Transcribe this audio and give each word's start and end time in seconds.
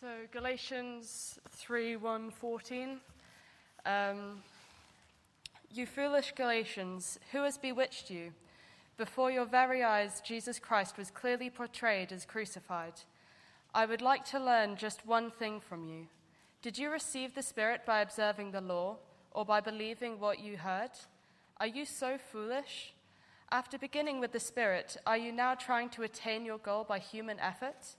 So 0.00 0.06
Galatians 0.32 1.38
3 1.50 1.96
1 1.96 2.30
14. 2.30 3.00
Um, 3.84 4.42
you 5.70 5.84
foolish 5.84 6.32
Galatians, 6.34 7.18
who 7.32 7.42
has 7.42 7.58
bewitched 7.58 8.10
you? 8.10 8.32
Before 8.96 9.30
your 9.30 9.44
very 9.44 9.84
eyes, 9.84 10.22
Jesus 10.24 10.58
Christ 10.58 10.96
was 10.96 11.10
clearly 11.10 11.50
portrayed 11.50 12.12
as 12.12 12.24
crucified. 12.24 12.94
I 13.74 13.84
would 13.84 14.00
like 14.00 14.24
to 14.30 14.40
learn 14.40 14.76
just 14.76 15.04
one 15.04 15.30
thing 15.30 15.60
from 15.60 15.84
you. 15.84 16.06
Did 16.62 16.78
you 16.78 16.90
receive 16.90 17.34
the 17.34 17.42
Spirit 17.42 17.82
by 17.84 18.00
observing 18.00 18.52
the 18.52 18.62
law 18.62 18.96
or 19.32 19.44
by 19.44 19.60
believing 19.60 20.18
what 20.18 20.40
you 20.40 20.56
heard? 20.56 20.92
Are 21.58 21.66
you 21.66 21.84
so 21.84 22.16
foolish? 22.16 22.94
After 23.52 23.76
beginning 23.76 24.18
with 24.18 24.32
the 24.32 24.40
Spirit, 24.40 24.96
are 25.06 25.18
you 25.18 25.30
now 25.30 25.54
trying 25.54 25.90
to 25.90 26.04
attain 26.04 26.46
your 26.46 26.56
goal 26.56 26.84
by 26.84 27.00
human 27.00 27.38
effort? 27.38 27.96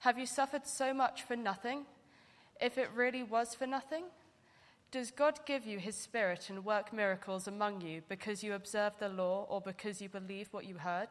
Have 0.00 0.18
you 0.18 0.24
suffered 0.24 0.66
so 0.66 0.94
much 0.94 1.22
for 1.22 1.36
nothing? 1.36 1.84
If 2.58 2.78
it 2.78 2.88
really 2.94 3.22
was 3.22 3.54
for 3.54 3.66
nothing? 3.66 4.04
Does 4.90 5.10
God 5.10 5.40
give 5.44 5.66
you 5.66 5.78
his 5.78 5.94
Spirit 5.94 6.48
and 6.48 6.64
work 6.64 6.90
miracles 6.90 7.46
among 7.46 7.82
you 7.82 8.00
because 8.08 8.42
you 8.42 8.54
observe 8.54 8.94
the 8.98 9.10
law 9.10 9.46
or 9.50 9.60
because 9.60 10.00
you 10.00 10.08
believe 10.08 10.48
what 10.52 10.64
you 10.64 10.78
heard? 10.78 11.10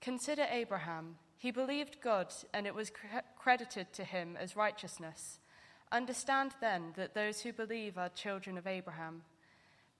Consider 0.00 0.46
Abraham. 0.48 1.16
He 1.36 1.50
believed 1.50 2.00
God, 2.00 2.32
and 2.54 2.64
it 2.64 2.76
was 2.76 2.92
credited 3.36 3.92
to 3.94 4.04
him 4.04 4.36
as 4.40 4.54
righteousness. 4.54 5.40
Understand 5.90 6.52
then 6.60 6.92
that 6.96 7.14
those 7.14 7.40
who 7.40 7.52
believe 7.52 7.98
are 7.98 8.08
children 8.08 8.56
of 8.56 8.68
Abraham. 8.68 9.22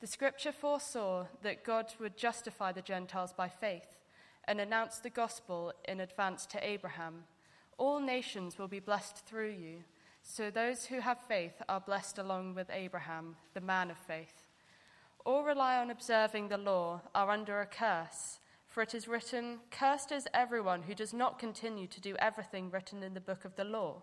The 0.00 0.06
scripture 0.06 0.52
foresaw 0.52 1.26
that 1.42 1.64
God 1.64 1.92
would 1.98 2.16
justify 2.16 2.70
the 2.70 2.82
Gentiles 2.82 3.32
by 3.36 3.48
faith 3.48 3.98
and 4.44 4.60
announce 4.60 5.00
the 5.00 5.10
gospel 5.10 5.72
in 5.88 5.98
advance 5.98 6.46
to 6.46 6.64
Abraham. 6.64 7.24
All 7.80 7.98
nations 7.98 8.58
will 8.58 8.68
be 8.68 8.78
blessed 8.78 9.24
through 9.24 9.52
you. 9.52 9.84
So 10.22 10.50
those 10.50 10.84
who 10.84 11.00
have 11.00 11.18
faith 11.26 11.62
are 11.66 11.80
blessed 11.80 12.18
along 12.18 12.54
with 12.54 12.68
Abraham, 12.70 13.36
the 13.54 13.62
man 13.62 13.90
of 13.90 13.96
faith. 13.96 14.44
All 15.24 15.44
rely 15.44 15.78
on 15.78 15.90
observing 15.90 16.48
the 16.48 16.58
law 16.58 17.00
are 17.14 17.30
under 17.30 17.58
a 17.58 17.66
curse, 17.66 18.38
for 18.68 18.82
it 18.82 18.94
is 18.94 19.08
written, 19.08 19.60
Cursed 19.70 20.12
is 20.12 20.28
everyone 20.34 20.82
who 20.82 20.94
does 20.94 21.14
not 21.14 21.38
continue 21.38 21.86
to 21.86 22.02
do 22.02 22.16
everything 22.18 22.70
written 22.70 23.02
in 23.02 23.14
the 23.14 23.20
book 23.20 23.46
of 23.46 23.56
the 23.56 23.64
law. 23.64 24.02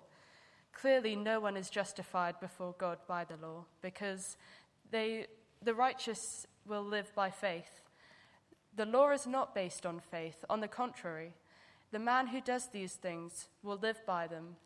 Clearly, 0.74 1.16
no 1.16 1.40
one 1.40 1.56
is 1.56 1.70
justified 1.70 2.40
before 2.40 2.74
God 2.80 2.98
by 3.08 3.26
the 3.26 3.38
law, 3.38 3.66
because 3.84 4.38
they, 4.90 5.28
the 5.62 5.76
righteous 5.76 6.48
will 6.66 6.84
live 6.84 7.14
by 7.14 7.30
faith. 7.30 7.82
The 8.76 8.86
law 8.88 9.12
is 9.12 9.28
not 9.28 9.54
based 9.54 9.86
on 9.86 10.00
faith, 10.00 10.44
on 10.50 10.62
the 10.62 10.68
contrary. 10.68 11.34
The 11.92 12.00
man 12.00 12.28
who 12.28 12.42
does 12.42 12.68
these 12.68 12.94
things 12.94 13.48
will 13.64 13.78
live 13.78 14.06
by 14.06 14.28
them. 14.28 14.58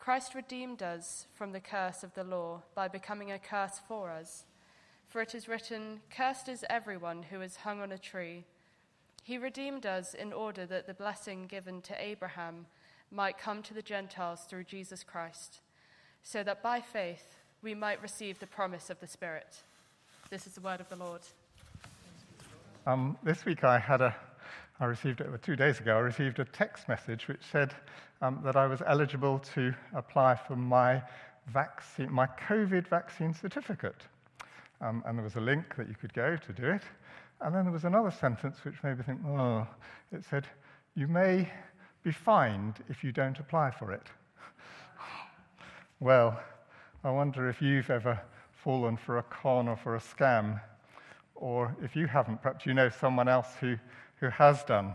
Christ 0.00 0.34
redeemed 0.34 0.82
us 0.82 1.26
from 1.32 1.52
the 1.52 1.60
curse 1.60 2.02
of 2.02 2.14
the 2.14 2.24
law 2.24 2.62
by 2.74 2.88
becoming 2.88 3.30
a 3.30 3.38
curse 3.38 3.80
for 3.86 4.10
us. 4.10 4.44
For 5.06 5.22
it 5.22 5.34
is 5.34 5.48
written, 5.48 6.00
Cursed 6.10 6.48
is 6.48 6.64
everyone 6.68 7.22
who 7.24 7.40
is 7.40 7.56
hung 7.56 7.80
on 7.80 7.92
a 7.92 7.98
tree. 7.98 8.44
He 9.22 9.38
redeemed 9.38 9.86
us 9.86 10.12
in 10.12 10.32
order 10.32 10.66
that 10.66 10.86
the 10.86 10.94
blessing 10.94 11.46
given 11.46 11.82
to 11.82 11.94
Abraham 12.00 12.66
might 13.12 13.38
come 13.38 13.62
to 13.62 13.74
the 13.74 13.82
Gentiles 13.82 14.40
through 14.48 14.64
Jesus 14.64 15.04
Christ, 15.04 15.60
so 16.22 16.42
that 16.42 16.62
by 16.62 16.80
faith 16.80 17.36
we 17.62 17.74
might 17.74 18.02
receive 18.02 18.38
the 18.38 18.46
promise 18.46 18.90
of 18.90 18.98
the 19.00 19.06
Spirit. 19.06 19.62
This 20.30 20.46
is 20.46 20.54
the 20.54 20.60
word 20.60 20.80
of 20.80 20.88
the 20.88 20.96
Lord. 20.96 21.22
Um, 22.86 23.16
this 23.22 23.44
week 23.44 23.62
I 23.64 23.78
had 23.78 24.00
a 24.00 24.14
I 24.78 24.84
received 24.84 25.22
it 25.22 25.42
two 25.42 25.56
days 25.56 25.80
ago. 25.80 25.96
I 25.96 26.00
received 26.00 26.38
a 26.38 26.44
text 26.44 26.86
message 26.86 27.28
which 27.28 27.40
said 27.50 27.74
um, 28.20 28.40
that 28.44 28.56
I 28.56 28.66
was 28.66 28.82
eligible 28.86 29.38
to 29.54 29.74
apply 29.94 30.34
for 30.34 30.54
my 30.54 31.02
vaccine, 31.46 32.12
my 32.12 32.26
COVID 32.26 32.86
vaccine 32.86 33.32
certificate. 33.32 34.02
Um, 34.82 35.02
and 35.06 35.16
there 35.16 35.24
was 35.24 35.36
a 35.36 35.40
link 35.40 35.76
that 35.76 35.88
you 35.88 35.94
could 35.94 36.12
go 36.12 36.36
to 36.36 36.52
do 36.52 36.66
it. 36.66 36.82
And 37.40 37.54
then 37.54 37.64
there 37.64 37.72
was 37.72 37.84
another 37.84 38.10
sentence 38.10 38.58
which 38.64 38.74
made 38.82 38.98
me 38.98 39.04
think, 39.04 39.20
oh, 39.26 39.66
it 40.12 40.24
said, 40.28 40.46
you 40.94 41.08
may 41.08 41.50
be 42.02 42.12
fined 42.12 42.76
if 42.90 43.02
you 43.02 43.12
don't 43.12 43.38
apply 43.38 43.70
for 43.70 43.92
it. 43.92 44.06
well, 46.00 46.38
I 47.02 47.10
wonder 47.10 47.48
if 47.48 47.62
you've 47.62 47.88
ever 47.88 48.20
fallen 48.52 48.98
for 48.98 49.18
a 49.18 49.22
con 49.22 49.68
or 49.68 49.76
for 49.76 49.96
a 49.96 50.00
scam, 50.00 50.60
or 51.34 51.74
if 51.82 51.96
you 51.96 52.06
haven't, 52.06 52.42
perhaps 52.42 52.66
you 52.66 52.74
know 52.74 52.88
someone 52.88 53.28
else 53.28 53.48
who 53.60 53.76
who 54.16 54.28
has 54.28 54.64
done. 54.64 54.94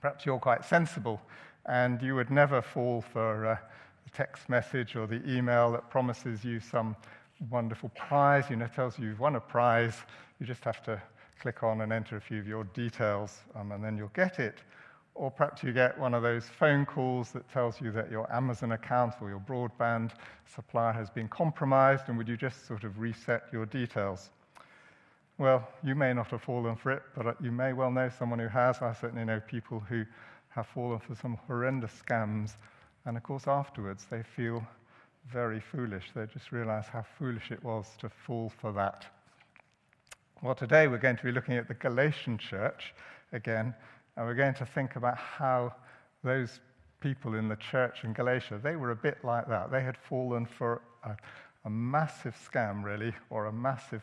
Perhaps 0.00 0.26
you're 0.26 0.38
quite 0.38 0.64
sensible 0.64 1.20
and 1.66 2.02
you 2.02 2.14
would 2.14 2.30
never 2.30 2.60
fall 2.60 3.00
for 3.00 3.46
uh, 3.46 3.56
the 4.04 4.10
text 4.10 4.48
message 4.48 4.96
or 4.96 5.06
the 5.06 5.22
email 5.28 5.70
that 5.72 5.88
promises 5.90 6.44
you 6.44 6.60
some 6.60 6.96
wonderful 7.50 7.90
prize, 7.90 8.44
you 8.50 8.56
know, 8.56 8.66
tells 8.66 8.98
you 8.98 9.08
you've 9.08 9.20
won 9.20 9.36
a 9.36 9.40
prize. 9.40 9.94
You 10.40 10.46
just 10.46 10.64
have 10.64 10.82
to 10.84 11.00
click 11.40 11.62
on 11.62 11.80
and 11.80 11.92
enter 11.92 12.16
a 12.16 12.20
few 12.20 12.38
of 12.38 12.46
your 12.46 12.64
details 12.64 13.40
um, 13.56 13.72
and 13.72 13.82
then 13.82 13.96
you'll 13.96 14.08
get 14.14 14.38
it. 14.38 14.58
Or 15.14 15.30
perhaps 15.30 15.62
you 15.62 15.72
get 15.72 15.98
one 15.98 16.14
of 16.14 16.22
those 16.22 16.44
phone 16.44 16.86
calls 16.86 17.32
that 17.32 17.50
tells 17.52 17.80
you 17.80 17.92
that 17.92 18.10
your 18.10 18.32
Amazon 18.32 18.72
account 18.72 19.14
or 19.20 19.28
your 19.28 19.40
broadband 19.40 20.12
supplier 20.54 20.92
has 20.92 21.10
been 21.10 21.28
compromised, 21.28 22.04
and 22.08 22.16
would 22.16 22.28
you 22.28 22.36
just 22.36 22.66
sort 22.66 22.84
of 22.84 22.98
reset 22.98 23.44
your 23.52 23.66
details? 23.66 24.30
Well, 25.38 25.66
you 25.82 25.94
may 25.94 26.12
not 26.12 26.28
have 26.28 26.42
fallen 26.42 26.76
for 26.76 26.92
it, 26.92 27.02
but 27.16 27.26
uh, 27.26 27.32
you 27.40 27.50
may 27.50 27.72
well 27.72 27.90
know 27.90 28.10
someone 28.10 28.38
who 28.38 28.48
has. 28.48 28.82
I 28.82 28.92
certainly 28.92 29.24
know 29.24 29.40
people 29.40 29.80
who 29.80 30.04
have 30.50 30.66
fallen 30.66 30.98
for 30.98 31.14
some 31.14 31.38
horrendous 31.46 31.92
scams. 32.06 32.56
And 33.06 33.16
of 33.16 33.22
course, 33.22 33.48
afterwards, 33.48 34.06
they 34.10 34.22
feel 34.22 34.64
very 35.32 35.60
foolish. 35.60 36.10
They 36.14 36.26
just 36.26 36.52
realize 36.52 36.86
how 36.86 37.04
foolish 37.18 37.50
it 37.50 37.62
was 37.64 37.86
to 38.00 38.08
fall 38.08 38.52
for 38.60 38.72
that. 38.72 39.06
Well, 40.42 40.54
today 40.54 40.88
we're 40.88 40.98
going 40.98 41.16
to 41.16 41.24
be 41.24 41.32
looking 41.32 41.54
at 41.54 41.68
the 41.68 41.74
Galatian 41.74 42.36
church 42.36 42.94
again, 43.32 43.74
and 44.16 44.26
we're 44.26 44.34
going 44.34 44.54
to 44.54 44.66
think 44.66 44.96
about 44.96 45.16
how 45.16 45.74
those 46.22 46.60
people 47.00 47.34
in 47.34 47.48
the 47.48 47.56
church 47.56 48.04
in 48.04 48.12
Galatia, 48.12 48.60
they 48.62 48.76
were 48.76 48.90
a 48.90 48.96
bit 48.96 49.18
like 49.24 49.48
that. 49.48 49.70
They 49.70 49.82
had 49.82 49.96
fallen 49.96 50.46
for 50.46 50.82
a, 51.04 51.16
a 51.64 51.70
massive 51.70 52.36
scam, 52.36 52.84
really, 52.84 53.14
or 53.30 53.46
a 53.46 53.52
massive 53.52 54.02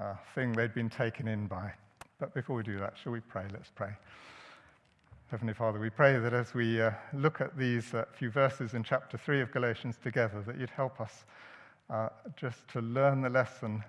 uh, 0.00 0.14
thing 0.34 0.52
they'd 0.52 0.74
been 0.74 0.90
taken 0.90 1.28
in 1.28 1.46
by. 1.46 1.72
But 2.18 2.34
before 2.34 2.56
we 2.56 2.62
do 2.62 2.78
that, 2.78 2.94
shall 3.02 3.12
we 3.12 3.20
pray? 3.20 3.44
Let's 3.52 3.70
pray. 3.74 3.90
Heavenly 5.30 5.54
Father, 5.54 5.78
we 5.78 5.90
pray 5.90 6.18
that 6.18 6.32
as 6.32 6.54
we 6.54 6.82
uh, 6.82 6.90
look 7.12 7.40
at 7.40 7.56
these 7.56 7.94
uh, 7.94 8.04
few 8.12 8.30
verses 8.30 8.74
in 8.74 8.82
chapter 8.82 9.16
3 9.16 9.42
of 9.42 9.52
Galatians 9.52 9.96
together, 10.02 10.42
that 10.42 10.58
you'd 10.58 10.70
help 10.70 11.00
us 11.00 11.24
uh, 11.88 12.08
just 12.36 12.66
to 12.68 12.80
learn 12.80 13.20
the 13.20 13.30
lesson 13.30 13.84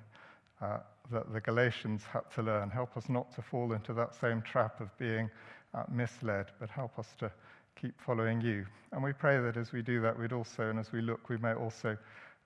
uh, 0.61 0.77
that 1.11 1.33
the 1.33 1.41
Galatians 1.41 2.03
had 2.03 2.29
to 2.35 2.43
learn. 2.43 2.69
Help 2.69 2.95
us 2.95 3.09
not 3.09 3.33
to 3.33 3.41
fall 3.41 3.73
into 3.73 3.93
that 3.93 4.13
same 4.13 4.41
trap 4.41 4.79
of 4.79 4.95
being 4.97 5.29
uh, 5.73 5.83
misled, 5.91 6.47
but 6.59 6.69
help 6.69 6.99
us 6.99 7.07
to 7.17 7.31
keep 7.79 7.99
following 7.99 8.39
you. 8.39 8.65
And 8.91 9.01
we 9.01 9.13
pray 9.13 9.39
that 9.39 9.57
as 9.57 9.71
we 9.71 9.81
do 9.81 9.99
that, 10.01 10.17
we'd 10.17 10.33
also, 10.33 10.69
and 10.69 10.77
as 10.77 10.91
we 10.91 11.01
look, 11.01 11.29
we 11.29 11.37
may 11.37 11.53
also 11.53 11.97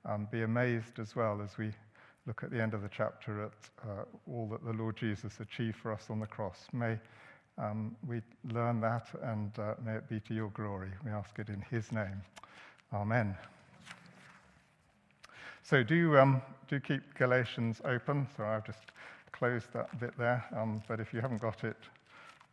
um, 0.05 0.27
be 0.31 0.43
amazed 0.43 0.99
as 0.99 1.15
well 1.15 1.41
as 1.43 1.57
we 1.57 1.71
look 2.28 2.44
at 2.44 2.52
the 2.52 2.62
end 2.62 2.74
of 2.74 2.81
the 2.81 2.90
chapter 2.90 3.44
at 3.44 3.52
uh, 3.88 4.03
all 4.28 4.47
that 4.47 4.63
the 4.66 4.74
Lord 4.74 4.97
Jesus 4.97 5.40
achieved 5.40 5.78
for 5.78 5.94
us 5.94 6.08
on 6.09 6.19
the 6.19 6.25
cross. 6.25 6.68
May 6.74 6.97
um, 7.58 7.96
we 8.08 8.22
learn 8.52 8.81
that 8.81 9.08
and 9.24 9.58
uh, 9.59 9.75
may 9.84 9.96
it 9.96 10.09
be 10.09 10.19
to 10.22 10.34
your 10.34 10.50
glory. 10.50 10.90
We 11.03 11.12
ask 11.12 11.38
it 11.40 11.50
in 11.50 11.62
his 11.69 11.91
name. 11.91 12.22
Amen. 12.94 13.36
So 15.63 15.84
do, 15.84 16.18
um, 16.18 16.41
do 16.68 16.80
keep 16.80 17.02
Galatians 17.16 17.81
open. 17.86 18.28
So 18.36 18.44
I've 18.44 18.66
just 18.66 18.92
closed 19.31 19.72
that 19.74 20.00
bit 20.00 20.18
there. 20.18 20.46
Um, 20.56 20.81
but 20.88 21.00
if 21.00 21.13
you 21.13 21.22
haven't 21.22 21.42
got 21.42 21.63
it, 21.63 21.78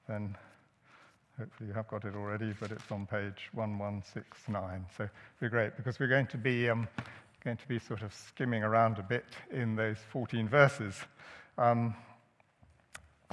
then 0.09 0.37
hopefully 1.39 1.69
you 1.69 1.75
have 1.75 1.89
got 1.89 2.05
it 2.05 2.15
already, 2.15 2.55
but 2.61 2.71
it's 2.71 2.91
on 2.91 3.07
page 3.07 3.49
1169. 3.53 4.87
So 4.97 5.05
it'd 5.05 5.13
be 5.41 5.49
great 5.49 5.77
because 5.77 5.99
we're 5.99 6.09
going 6.09 6.27
to 6.29 6.39
be 6.39 6.71
um, 6.71 6.89
going 7.45 7.57
to 7.57 7.67
be 7.67 7.79
sort 7.79 8.03
of 8.03 8.15
skimming 8.15 8.63
around 8.63 8.99
a 8.99 9.03
bit 9.03 9.25
in 9.51 9.75
those 9.75 9.97
14 10.11 10.49
verses. 10.49 10.95
Um, 11.59 11.95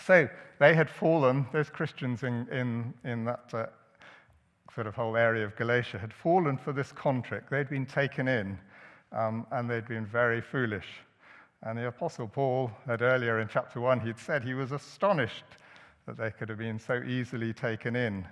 so 0.03 0.27
they 0.59 0.73
had 0.73 0.89
fallen, 0.89 1.45
those 1.53 1.69
Christians 1.69 2.23
in, 2.23 2.47
in, 2.49 2.93
in 3.03 3.25
that 3.25 3.53
uh, 3.53 3.65
sort 4.73 4.87
of 4.87 4.95
whole 4.95 5.15
area 5.15 5.45
of 5.45 5.55
Galatia 5.55 5.99
had 5.99 6.11
fallen 6.11 6.57
for 6.57 6.73
this 6.73 6.91
contract. 6.91 7.51
They'd 7.51 7.69
been 7.69 7.85
taken 7.85 8.27
in 8.27 8.57
um, 9.11 9.45
and 9.51 9.69
they'd 9.69 9.87
been 9.87 10.07
very 10.07 10.41
foolish. 10.41 10.87
And 11.61 11.77
the 11.77 11.87
Apostle 11.87 12.27
Paul 12.27 12.71
had 12.87 13.01
earlier 13.01 13.39
in 13.39 13.47
chapter 13.47 13.79
1, 13.79 13.99
he'd 13.99 14.17
said 14.17 14.43
he 14.43 14.53
was 14.55 14.71
astonished 14.71 15.45
that 16.07 16.17
they 16.17 16.31
could 16.31 16.49
have 16.49 16.57
been 16.57 16.79
so 16.79 17.03
easily 17.03 17.53
taken 17.53 17.95
in. 17.95 18.25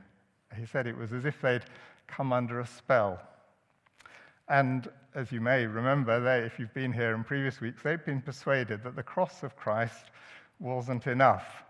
He 0.58 0.66
said 0.66 0.88
it 0.88 0.98
was 0.98 1.14
as 1.14 1.26
if 1.26 1.40
they'd 1.40 1.66
come 2.08 2.34
under 2.34 2.62
a 2.62 2.66
spell. 2.66 3.20
And 4.50 4.90
as 5.14 5.32
you 5.32 5.42
may 5.42 5.66
remember, 5.66 6.20
they, 6.20 6.46
if 6.46 6.60
you've 6.60 6.74
been 6.74 6.94
here 6.94 7.14
in 7.16 7.24
previous 7.24 7.60
weeks, 7.60 7.82
they've 7.84 8.04
been 8.06 8.22
persuaded 8.22 8.84
that 8.84 8.96
the 8.96 9.04
cross 9.04 9.44
of 9.44 9.56
Christ 9.56 10.06
wasn't 10.60 11.08
enough. 11.08 11.64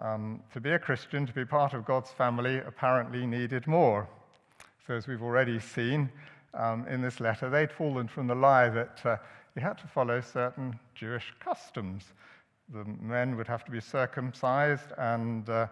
Um, 0.00 0.42
to 0.52 0.60
be 0.60 0.70
a 0.70 0.78
Christian, 0.78 1.26
to 1.26 1.32
be 1.32 1.44
part 1.44 1.74
of 1.74 1.84
God's 1.84 2.10
family, 2.10 2.58
apparently 2.58 3.26
needed 3.26 3.66
more. 3.66 4.08
So, 4.86 4.94
as 4.94 5.06
we've 5.06 5.22
already 5.22 5.58
seen, 5.60 6.10
um, 6.54 6.86
in 6.88 7.00
this 7.00 7.20
letter, 7.20 7.48
they'd 7.48 7.72
fallen 7.72 8.08
from 8.08 8.26
the 8.26 8.34
lie 8.34 8.68
that 8.68 9.00
uh, 9.04 9.16
you 9.54 9.62
had 9.62 9.78
to 9.78 9.86
follow 9.86 10.20
certain 10.20 10.78
Jewish 10.94 11.32
customs. 11.40 12.04
The 12.72 12.84
men 12.84 13.36
would 13.36 13.46
have 13.48 13.64
to 13.64 13.70
be 13.70 13.80
circumcised, 13.80 14.92
and 14.98 15.48
uh, 15.48 15.66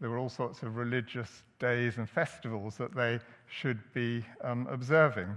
there 0.00 0.10
were 0.10 0.18
all 0.18 0.28
sorts 0.28 0.62
of 0.62 0.76
religious 0.76 1.42
days 1.58 1.98
and 1.98 2.08
festivals 2.08 2.76
that 2.76 2.94
they 2.94 3.20
should 3.48 3.80
be 3.92 4.24
um, 4.42 4.66
observing. 4.70 5.36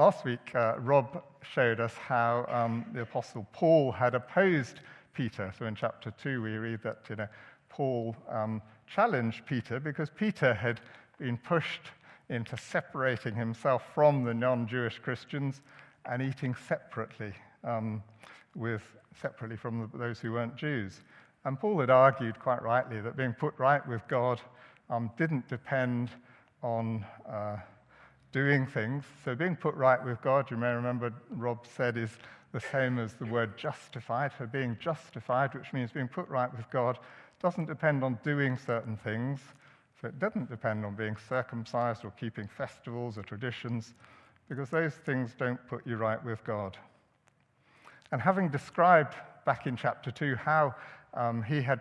Last 0.00 0.24
week, 0.24 0.54
uh, 0.54 0.76
Rob 0.78 1.22
showed 1.42 1.78
us 1.78 1.92
how 1.92 2.46
um, 2.48 2.86
the 2.94 3.02
Apostle 3.02 3.46
Paul 3.52 3.92
had 3.92 4.14
opposed 4.14 4.80
Peter. 5.12 5.52
So 5.58 5.66
in 5.66 5.74
chapter 5.74 6.10
2, 6.22 6.40
we 6.40 6.52
read 6.52 6.82
that 6.84 7.00
you 7.10 7.16
know, 7.16 7.28
Paul 7.68 8.16
um, 8.30 8.62
challenged 8.86 9.44
Peter 9.44 9.78
because 9.78 10.08
Peter 10.08 10.54
had 10.54 10.80
been 11.18 11.36
pushed 11.36 11.82
into 12.30 12.56
separating 12.56 13.34
himself 13.34 13.82
from 13.94 14.24
the 14.24 14.32
non 14.32 14.66
Jewish 14.66 14.98
Christians 14.98 15.60
and 16.06 16.22
eating 16.22 16.54
separately, 16.66 17.34
um, 17.62 18.02
with, 18.54 18.80
separately 19.20 19.58
from 19.58 19.90
those 19.92 20.18
who 20.18 20.32
weren't 20.32 20.56
Jews. 20.56 21.02
And 21.44 21.60
Paul 21.60 21.78
had 21.78 21.90
argued 21.90 22.40
quite 22.40 22.62
rightly 22.62 23.02
that 23.02 23.18
being 23.18 23.34
put 23.34 23.52
right 23.58 23.86
with 23.86 24.00
God 24.08 24.40
um, 24.88 25.10
didn't 25.18 25.46
depend 25.46 26.08
on 26.62 27.04
uh, 27.30 27.56
doing 28.32 28.66
things. 28.66 29.04
So 29.24 29.34
being 29.34 29.56
put 29.56 29.74
right 29.74 30.02
with 30.04 30.20
God, 30.22 30.50
you 30.50 30.56
may 30.56 30.72
remember 30.72 31.12
Rob 31.30 31.66
said, 31.76 31.96
is 31.96 32.10
the 32.52 32.60
same 32.60 32.98
as 32.98 33.14
the 33.14 33.26
word 33.26 33.56
justified. 33.56 34.32
For 34.32 34.46
being 34.46 34.76
justified, 34.80 35.54
which 35.54 35.72
means 35.72 35.92
being 35.92 36.08
put 36.08 36.28
right 36.28 36.54
with 36.56 36.68
God, 36.70 36.98
doesn't 37.40 37.66
depend 37.66 38.04
on 38.04 38.18
doing 38.22 38.56
certain 38.56 38.96
things. 38.96 39.40
So 40.00 40.08
it 40.08 40.18
doesn't 40.18 40.48
depend 40.48 40.84
on 40.84 40.94
being 40.94 41.16
circumcised 41.28 42.04
or 42.04 42.10
keeping 42.12 42.48
festivals 42.48 43.18
or 43.18 43.22
traditions, 43.22 43.94
because 44.48 44.70
those 44.70 44.94
things 44.94 45.34
don't 45.38 45.64
put 45.68 45.86
you 45.86 45.96
right 45.96 46.22
with 46.24 46.42
God. 46.44 46.76
And 48.12 48.20
having 48.20 48.48
described 48.48 49.14
back 49.44 49.66
in 49.66 49.76
chapter 49.76 50.10
2 50.10 50.34
how 50.36 50.74
um, 51.14 51.42
he 51.42 51.60
had 51.62 51.80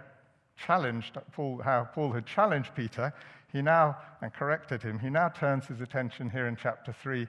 challenged 0.58 1.18
Paul, 1.32 1.62
how 1.64 1.86
Paul 1.86 2.12
had 2.12 2.26
challenged 2.26 2.76
Peter, 2.76 3.14
he 3.52 3.62
now, 3.62 3.98
and 4.22 4.34
corrected 4.34 4.82
him, 4.82 5.00
he 5.00 5.10
now 5.10 5.30
turns 5.30 5.66
his 5.66 5.82
attention 5.82 6.30
here 6.30 6.48
in 6.48 6.56
chapter 6.56 6.94
3 6.94 7.28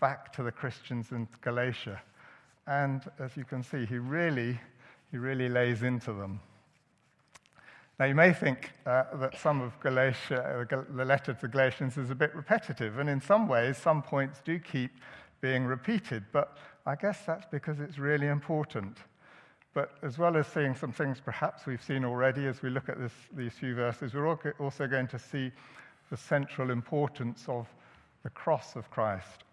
back 0.00 0.32
to 0.32 0.42
the 0.42 0.52
Christians 0.52 1.12
in 1.12 1.28
Galatia. 1.42 2.00
And 2.66 3.02
as 3.18 3.36
you 3.36 3.44
can 3.44 3.62
see, 3.62 3.86
he 3.86 3.98
really, 3.98 4.58
he 5.10 5.18
really 5.18 5.48
lays 5.48 5.82
into 5.82 6.12
them. 6.12 6.40
Now, 7.98 8.06
you 8.06 8.14
may 8.14 8.32
think 8.32 8.72
uh, 8.86 9.04
that 9.16 9.38
some 9.38 9.60
of 9.60 9.78
Galatia, 9.80 10.66
uh, 10.70 10.82
the 10.96 11.04
letter 11.04 11.34
to 11.34 11.40
the 11.40 11.48
Galatians 11.48 11.98
is 11.98 12.10
a 12.10 12.14
bit 12.14 12.34
repetitive, 12.34 12.98
and 12.98 13.10
in 13.10 13.20
some 13.20 13.46
ways, 13.46 13.76
some 13.76 14.02
points 14.02 14.40
do 14.42 14.58
keep 14.58 14.90
being 15.42 15.64
repeated, 15.64 16.24
but 16.32 16.56
I 16.86 16.94
guess 16.94 17.18
that's 17.26 17.46
because 17.50 17.78
it's 17.78 17.98
really 17.98 18.28
important. 18.28 18.98
But 19.72 19.92
as 20.02 20.18
well 20.18 20.36
as 20.36 20.46
seeing 20.48 20.74
some 20.74 20.92
things 20.92 21.20
perhaps 21.24 21.66
we've 21.66 21.82
seen 21.82 22.04
already 22.04 22.46
as 22.46 22.60
we 22.62 22.70
look 22.70 22.88
at 22.88 22.98
this, 22.98 23.12
these 23.36 23.52
few 23.52 23.74
verses, 23.74 24.14
we're 24.14 24.28
also 24.58 24.86
going 24.86 25.06
to 25.08 25.18
see 25.18 25.52
the 26.10 26.16
central 26.16 26.70
importance 26.70 27.44
of 27.46 27.68
the 28.24 28.30
cross 28.30 28.74
of 28.74 28.90
Christ. 28.90 29.44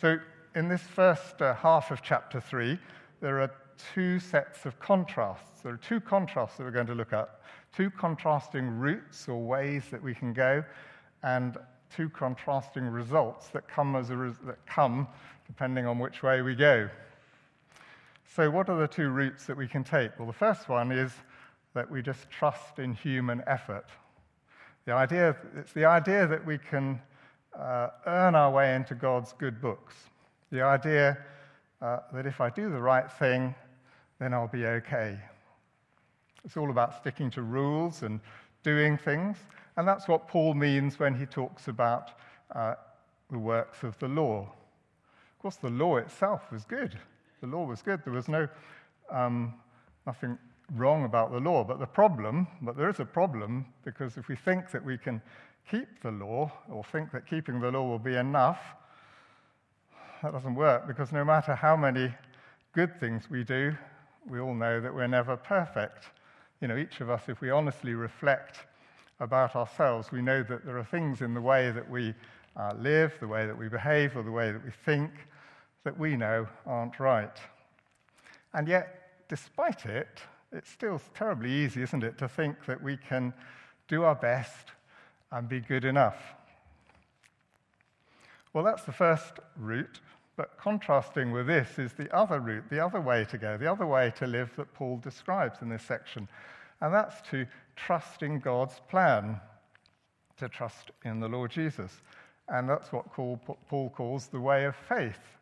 So, 0.00 0.18
in 0.54 0.68
this 0.68 0.82
first 0.82 1.42
uh, 1.42 1.54
half 1.54 1.90
of 1.90 2.02
chapter 2.02 2.40
3, 2.40 2.78
there 3.20 3.42
are 3.42 3.50
two 3.94 4.18
sets 4.18 4.64
of 4.64 4.78
contrasts. 4.80 5.60
There 5.60 5.74
are 5.74 5.78
two 5.78 6.00
contrasts 6.00 6.56
that 6.56 6.64
we're 6.64 6.70
going 6.70 6.86
to 6.86 6.94
look 6.94 7.12
at 7.12 7.40
two 7.76 7.90
contrasting 7.90 8.78
routes 8.78 9.28
or 9.28 9.42
ways 9.42 9.84
that 9.90 10.02
we 10.02 10.14
can 10.14 10.32
go, 10.32 10.64
and 11.22 11.58
two 11.94 12.08
contrasting 12.08 12.86
results 12.86 13.48
that 13.48 13.68
come, 13.68 13.96
as 13.96 14.10
a 14.10 14.16
res- 14.16 14.38
that 14.44 14.64
come 14.66 15.06
depending 15.46 15.86
on 15.86 15.98
which 15.98 16.22
way 16.22 16.42
we 16.42 16.54
go. 16.54 16.88
So, 18.34 18.50
what 18.50 18.68
are 18.68 18.78
the 18.78 18.88
two 18.88 19.08
routes 19.08 19.46
that 19.46 19.56
we 19.56 19.68
can 19.68 19.84
take? 19.84 20.18
Well, 20.18 20.26
the 20.26 20.32
first 20.32 20.68
one 20.68 20.92
is 20.92 21.12
that 21.74 21.90
we 21.90 22.02
just 22.02 22.28
trust 22.30 22.78
in 22.78 22.92
human 22.92 23.42
effort. 23.46 23.86
The 24.84 24.92
idea, 24.92 25.36
it's 25.56 25.72
the 25.72 25.84
idea 25.84 26.26
that 26.26 26.44
we 26.44 26.58
can 26.58 27.00
uh, 27.58 27.88
earn 28.06 28.34
our 28.34 28.50
way 28.50 28.74
into 28.74 28.94
God's 28.94 29.32
good 29.32 29.60
books. 29.60 29.94
The 30.50 30.62
idea 30.62 31.18
uh, 31.80 31.98
that 32.12 32.26
if 32.26 32.40
I 32.40 32.50
do 32.50 32.70
the 32.70 32.80
right 32.80 33.10
thing, 33.10 33.54
then 34.18 34.32
I'll 34.32 34.48
be 34.48 34.66
okay. 34.66 35.18
It's 36.44 36.56
all 36.56 36.70
about 36.70 36.96
sticking 36.96 37.30
to 37.32 37.42
rules 37.42 38.02
and 38.02 38.20
doing 38.62 38.96
things. 38.96 39.36
And 39.76 39.86
that's 39.86 40.08
what 40.08 40.28
Paul 40.28 40.54
means 40.54 40.98
when 40.98 41.14
he 41.14 41.26
talks 41.26 41.68
about 41.68 42.12
uh, 42.54 42.74
the 43.30 43.38
works 43.38 43.82
of 43.82 43.98
the 43.98 44.08
law. 44.08 44.40
Of 44.40 45.42
course, 45.42 45.56
the 45.56 45.70
law 45.70 45.96
itself 45.96 46.50
was 46.52 46.64
good. 46.64 46.98
The 47.40 47.46
law 47.46 47.64
was 47.64 47.82
good. 47.82 48.00
There 48.04 48.12
was 48.12 48.28
no, 48.28 48.48
um, 49.10 49.54
nothing 50.06 50.38
wrong 50.74 51.04
about 51.04 51.32
the 51.32 51.40
law. 51.40 51.64
But 51.64 51.78
the 51.78 51.86
problem, 51.86 52.46
but 52.62 52.76
there 52.76 52.88
is 52.88 53.00
a 53.00 53.04
problem, 53.04 53.66
because 53.84 54.16
if 54.16 54.28
we 54.28 54.36
think 54.36 54.70
that 54.70 54.84
we 54.84 54.98
can 54.98 55.20
keep 55.70 56.02
the 56.02 56.10
law 56.10 56.50
or 56.70 56.84
think 56.84 57.10
that 57.12 57.26
keeping 57.26 57.60
the 57.60 57.70
law 57.70 57.86
will 57.86 57.98
be 57.98 58.16
enough, 58.16 58.60
that 60.22 60.32
doesn't 60.32 60.54
work 60.54 60.86
because 60.86 61.12
no 61.12 61.24
matter 61.24 61.54
how 61.54 61.76
many 61.76 62.12
good 62.72 62.98
things 62.98 63.28
we 63.30 63.44
do, 63.44 63.76
we 64.28 64.40
all 64.40 64.54
know 64.54 64.80
that 64.80 64.94
we're 64.94 65.06
never 65.06 65.36
perfect. 65.36 66.10
You 66.60 66.68
know, 66.68 66.76
each 66.76 67.00
of 67.00 67.10
us, 67.10 67.22
if 67.28 67.40
we 67.40 67.50
honestly 67.50 67.94
reflect 67.94 68.66
about 69.20 69.56
ourselves, 69.56 70.10
we 70.10 70.22
know 70.22 70.42
that 70.42 70.64
there 70.64 70.78
are 70.78 70.84
things 70.84 71.20
in 71.20 71.34
the 71.34 71.40
way 71.40 71.70
that 71.70 71.88
we 71.88 72.14
uh, 72.56 72.72
live, 72.78 73.14
the 73.20 73.28
way 73.28 73.46
that 73.46 73.56
we 73.56 73.68
behave, 73.68 74.16
or 74.16 74.22
the 74.22 74.30
way 74.30 74.52
that 74.52 74.64
we 74.64 74.70
think 74.84 75.10
that 75.86 75.96
we 75.96 76.16
know 76.16 76.48
aren't 76.66 76.98
right. 76.98 77.38
And 78.54 78.66
yet, 78.66 79.28
despite 79.28 79.86
it, 79.86 80.18
it's 80.50 80.68
still 80.68 81.00
terribly 81.14 81.48
easy, 81.48 81.80
isn't 81.82 82.02
it, 82.02 82.18
to 82.18 82.28
think 82.28 82.66
that 82.66 82.82
we 82.82 82.96
can 82.96 83.32
do 83.86 84.02
our 84.02 84.16
best 84.16 84.72
and 85.30 85.48
be 85.48 85.60
good 85.60 85.84
enough. 85.84 86.16
Well, 88.52 88.64
that's 88.64 88.82
the 88.82 88.90
first 88.90 89.34
route, 89.56 90.00
but 90.36 90.58
contrasting 90.58 91.30
with 91.30 91.46
this 91.46 91.78
is 91.78 91.92
the 91.92 92.12
other 92.12 92.40
route, 92.40 92.68
the 92.68 92.84
other 92.84 93.00
way 93.00 93.24
to 93.26 93.38
go, 93.38 93.56
the 93.56 93.70
other 93.70 93.86
way 93.86 94.12
to 94.16 94.26
live 94.26 94.50
that 94.56 94.74
Paul 94.74 94.98
describes 94.98 95.62
in 95.62 95.68
this 95.68 95.84
section, 95.84 96.26
and 96.80 96.92
that's 96.92 97.22
to 97.30 97.46
trust 97.76 98.24
in 98.24 98.40
God's 98.40 98.80
plan, 98.88 99.40
to 100.38 100.48
trust 100.48 100.90
in 101.04 101.20
the 101.20 101.28
Lord 101.28 101.52
Jesus. 101.52 102.02
And 102.48 102.68
that's 102.68 102.90
what 102.90 103.12
Paul 103.12 103.92
calls 103.94 104.26
the 104.26 104.40
way 104.40 104.64
of 104.64 104.74
faith. 104.74 105.35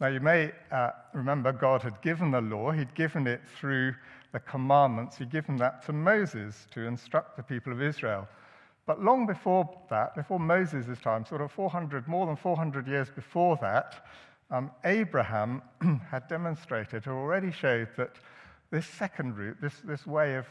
Now, 0.00 0.06
you 0.06 0.20
may 0.20 0.52
uh, 0.70 0.90
remember 1.12 1.52
God 1.52 1.82
had 1.82 2.00
given 2.02 2.30
the 2.30 2.40
law, 2.40 2.70
He'd 2.70 2.94
given 2.94 3.26
it 3.26 3.40
through 3.58 3.94
the 4.32 4.38
commandments, 4.40 5.18
He'd 5.18 5.30
given 5.30 5.56
that 5.56 5.84
to 5.86 5.92
Moses 5.92 6.66
to 6.72 6.82
instruct 6.82 7.36
the 7.36 7.42
people 7.42 7.72
of 7.72 7.82
Israel. 7.82 8.28
But 8.86 9.02
long 9.02 9.26
before 9.26 9.68
that, 9.90 10.14
before 10.14 10.38
Moses' 10.38 10.98
time, 11.00 11.26
sort 11.26 11.40
of 11.40 11.50
400, 11.50 12.06
more 12.06 12.26
than 12.26 12.36
400 12.36 12.86
years 12.86 13.10
before 13.10 13.58
that, 13.60 14.06
um, 14.50 14.70
Abraham 14.84 15.62
had 16.10 16.26
demonstrated 16.28 17.06
or 17.06 17.12
already 17.12 17.50
showed 17.50 17.88
that 17.96 18.12
this 18.70 18.86
second 18.86 19.36
route, 19.36 19.56
this, 19.60 19.74
this 19.84 20.06
way 20.06 20.36
of 20.36 20.46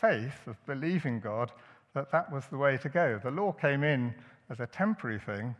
faith, 0.00 0.46
of 0.46 0.56
believing 0.66 1.20
God, 1.20 1.52
that 1.94 2.10
that 2.10 2.30
was 2.32 2.44
the 2.50 2.58
way 2.58 2.76
to 2.78 2.88
go. 2.88 3.20
The 3.22 3.30
law 3.30 3.52
came 3.52 3.84
in 3.84 4.14
as 4.50 4.60
a 4.60 4.66
temporary 4.66 5.20
thing, 5.20 5.54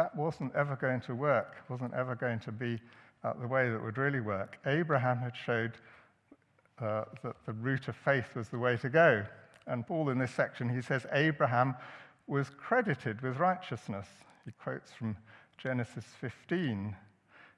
that 0.00 0.16
wasn't 0.16 0.50
ever 0.56 0.76
going 0.76 0.98
to 0.98 1.14
work, 1.14 1.56
wasn't 1.68 1.92
ever 1.92 2.14
going 2.14 2.38
to 2.40 2.50
be 2.50 2.80
uh, 3.22 3.34
the 3.38 3.46
way 3.46 3.68
that 3.68 3.82
would 3.82 3.98
really 3.98 4.20
work. 4.20 4.56
Abraham 4.64 5.18
had 5.18 5.36
showed 5.36 5.72
uh, 6.80 7.04
that 7.22 7.36
the 7.44 7.52
route 7.52 7.86
of 7.86 7.96
faith 7.96 8.34
was 8.34 8.48
the 8.48 8.58
way 8.58 8.78
to 8.78 8.88
go. 8.88 9.22
And 9.66 9.86
Paul, 9.86 10.08
in 10.08 10.18
this 10.18 10.30
section, 10.30 10.74
he 10.74 10.80
says 10.80 11.04
Abraham 11.12 11.74
was 12.26 12.48
credited 12.48 13.20
with 13.20 13.36
righteousness. 13.36 14.06
He 14.46 14.52
quotes 14.52 14.90
from 14.90 15.18
Genesis 15.58 16.06
15. 16.18 16.96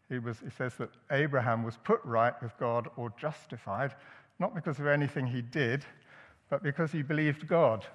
He, 0.08 0.18
was, 0.18 0.38
he 0.40 0.50
says 0.50 0.75
that 0.78 0.90
Abraham 1.12 1.62
was 1.62 1.76
put 1.84 2.00
right 2.04 2.34
with 2.42 2.58
God 2.58 2.88
or 2.96 3.12
justified, 3.16 3.94
not 4.40 4.52
because 4.52 4.80
of 4.80 4.88
anything 4.88 5.28
he 5.28 5.42
did, 5.42 5.84
but 6.50 6.64
because 6.64 6.90
he 6.90 7.02
believed 7.02 7.46
God. 7.46 7.87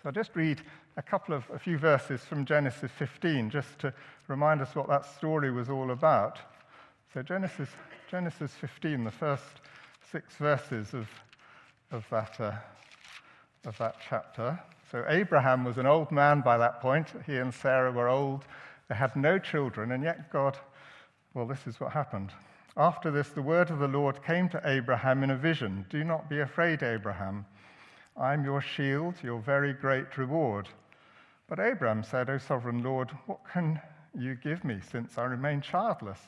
So 0.00 0.10
I'll 0.10 0.12
just 0.12 0.36
read 0.36 0.62
a 0.96 1.02
couple 1.02 1.34
of, 1.34 1.44
a 1.52 1.58
few 1.58 1.76
verses 1.76 2.22
from 2.22 2.44
Genesis 2.44 2.90
15 2.98 3.50
just 3.50 3.78
to 3.80 3.92
remind 4.28 4.62
us 4.62 4.74
what 4.74 4.88
that 4.88 5.04
story 5.04 5.50
was 5.50 5.68
all 5.68 5.90
about. 5.90 6.38
So, 7.12 7.22
Genesis, 7.22 7.68
Genesis 8.10 8.52
15, 8.52 9.04
the 9.04 9.10
first 9.10 9.44
six 10.10 10.36
verses 10.36 10.94
of, 10.94 11.08
of, 11.90 12.06
that, 12.10 12.40
uh, 12.40 12.52
of 13.66 13.76
that 13.78 13.96
chapter. 14.08 14.58
So, 14.90 15.04
Abraham 15.08 15.64
was 15.64 15.76
an 15.76 15.86
old 15.86 16.10
man 16.10 16.40
by 16.40 16.56
that 16.56 16.80
point. 16.80 17.08
He 17.26 17.36
and 17.36 17.52
Sarah 17.52 17.92
were 17.92 18.08
old. 18.08 18.44
They 18.88 18.94
had 18.94 19.14
no 19.16 19.38
children, 19.38 19.92
and 19.92 20.02
yet 20.02 20.32
God, 20.32 20.56
well, 21.34 21.46
this 21.46 21.66
is 21.66 21.78
what 21.78 21.92
happened. 21.92 22.30
After 22.76 23.10
this, 23.10 23.28
the 23.28 23.42
word 23.42 23.70
of 23.70 23.80
the 23.80 23.88
Lord 23.88 24.22
came 24.22 24.48
to 24.50 24.62
Abraham 24.64 25.22
in 25.22 25.30
a 25.30 25.36
vision 25.36 25.84
Do 25.90 26.04
not 26.04 26.30
be 26.30 26.40
afraid, 26.40 26.82
Abraham. 26.82 27.44
I'm 28.18 28.44
your 28.44 28.62
shield, 28.62 29.16
your 29.22 29.40
very 29.40 29.74
great 29.74 30.16
reward. 30.16 30.68
But 31.48 31.60
Abraham 31.60 32.02
said, 32.02 32.28
O 32.28 32.38
sovereign 32.38 32.82
Lord, 32.82 33.10
what 33.26 33.40
can 33.52 33.80
you 34.14 34.34
give 34.34 34.64
me 34.64 34.80
since 34.80 35.16
I 35.16 35.24
remain 35.24 35.60
childless? 35.60 36.18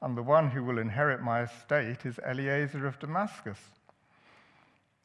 And 0.00 0.16
the 0.16 0.22
one 0.22 0.50
who 0.50 0.64
will 0.64 0.78
inherit 0.78 1.22
my 1.22 1.42
estate 1.42 2.06
is 2.06 2.18
Eliezer 2.26 2.86
of 2.86 2.98
Damascus. 2.98 3.58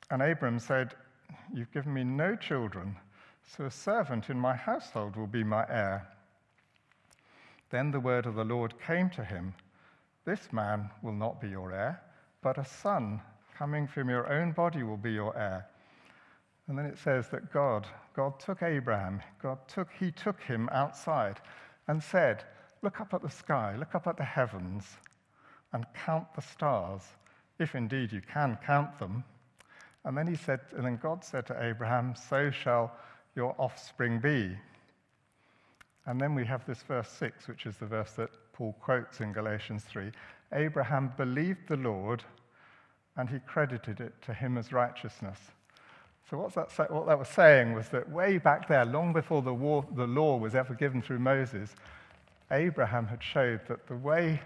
And 0.10 0.22
Abram 0.22 0.60
said, 0.60 0.96
You've 1.54 1.72
given 1.72 1.94
me 1.94 2.04
no 2.04 2.36
children, 2.36 2.96
so 3.46 3.66
a 3.66 3.72
servant 3.72 4.30
in 4.30 4.39
my 4.39 4.56
household 4.56 5.16
will 5.16 5.28
be 5.28 5.44
my 5.44 5.66
heir. 5.70 6.08
Then 7.70 7.92
the 7.92 8.00
word 8.00 8.25
of 8.25 8.36
the 8.36 8.44
Lord 8.44 8.74
came 8.82 9.10
to 9.12 9.24
him 9.24 9.54
This 10.25 10.51
man 10.51 10.89
will 11.01 11.13
not 11.13 11.39
be 11.39 11.50
your 11.50 11.72
heir, 11.72 12.01
but 12.42 12.58
a 12.58 12.66
son 12.66 13.22
coming 13.58 13.88
from 13.88 14.10
your 14.10 14.32
own 14.32 14.51
body 14.51 14.84
will 14.84 14.98
be 14.98 15.12
your 15.12 15.38
heir. 15.38 15.68
And 16.70 16.78
then 16.78 16.86
it 16.86 17.00
says 17.00 17.28
that 17.30 17.52
God, 17.52 17.88
God 18.16 18.40
took 18.40 18.62
Abraham, 18.62 19.24
God 19.42 19.58
took, 19.68 19.90
he 20.00 20.12
took 20.12 20.40
him 20.40 20.70
outside 20.72 21.42
and 21.88 22.02
said, 22.02 22.44
Look 22.84 23.02
up 23.02 23.14
at 23.16 23.24
the 23.24 23.30
sky, 23.30 23.76
look 23.76 23.96
up 23.96 24.06
at 24.06 24.18
the 24.18 24.24
heavens, 24.24 24.86
and 25.74 25.86
count 26.06 26.28
the 26.36 26.44
stars, 26.44 27.02
if 27.58 27.74
indeed 27.74 28.14
you 28.14 28.22
can 28.22 28.58
count 28.64 29.00
them. 29.00 29.24
And 30.06 30.16
then 30.16 30.28
he 30.28 30.36
said, 30.36 30.60
and 30.78 30.86
then 30.86 30.98
God 31.02 31.26
said 31.26 31.48
to 31.48 31.62
Abraham, 31.62 32.14
So 32.16 32.52
shall 32.52 32.96
your 33.36 33.56
offspring 33.58 34.20
be. 34.20 34.56
And 36.06 36.22
then 36.22 36.36
we 36.36 36.46
have 36.46 36.66
this 36.66 36.84
verse 36.84 37.10
6, 37.10 37.48
which 37.48 37.66
is 37.66 37.78
the 37.78 37.88
verse 37.88 38.12
that 38.12 38.30
Paul 38.54 38.76
quotes 38.80 39.22
in 39.22 39.34
Galatians 39.34 39.84
3. 39.86 40.12
Abraham 40.54 41.14
believed 41.18 41.68
the 41.68 41.78
Lord, 41.78 42.24
and 43.18 43.28
he 43.28 43.40
credited 43.40 44.00
it 44.00 44.14
to 44.22 44.34
him 44.34 44.58
as 44.58 44.72
righteousness. 44.72 45.40
So, 46.30 46.52
that, 46.56 46.92
what 46.92 47.08
that 47.08 47.18
was 47.18 47.28
saying 47.28 47.74
was 47.74 47.90
that 47.90 48.10
way 48.10 48.38
back 48.38 48.68
there, 48.68 48.86
long 48.86 49.14
before 49.14 49.42
the, 49.42 49.54
war, 49.54 49.86
the 49.96 50.08
law 50.08 50.38
was 50.38 50.56
ever 50.56 50.74
given 50.74 51.02
through 51.02 51.20
Moses, 51.20 51.76
Abraham 52.52 53.08
had 53.08 53.22
showed 53.22 53.62
that 53.68 53.88
the 53.88 53.96
way 53.96 54.40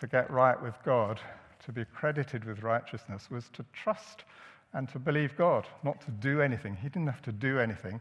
to 0.00 0.06
get 0.06 0.30
right 0.30 0.60
with 0.60 0.74
God, 0.84 1.20
to 1.64 1.72
be 1.72 1.84
credited 1.84 2.44
with 2.44 2.62
righteousness, 2.62 3.30
was 3.30 3.48
to 3.50 3.64
trust 3.72 4.24
and 4.72 4.88
to 4.88 4.98
believe 4.98 5.36
God, 5.36 5.66
not 5.82 6.00
to 6.02 6.10
do 6.10 6.40
anything. 6.40 6.76
He 6.76 6.88
didn't 6.88 7.08
have 7.08 7.22
to 7.22 7.32
do 7.32 7.58
anything, 7.58 8.00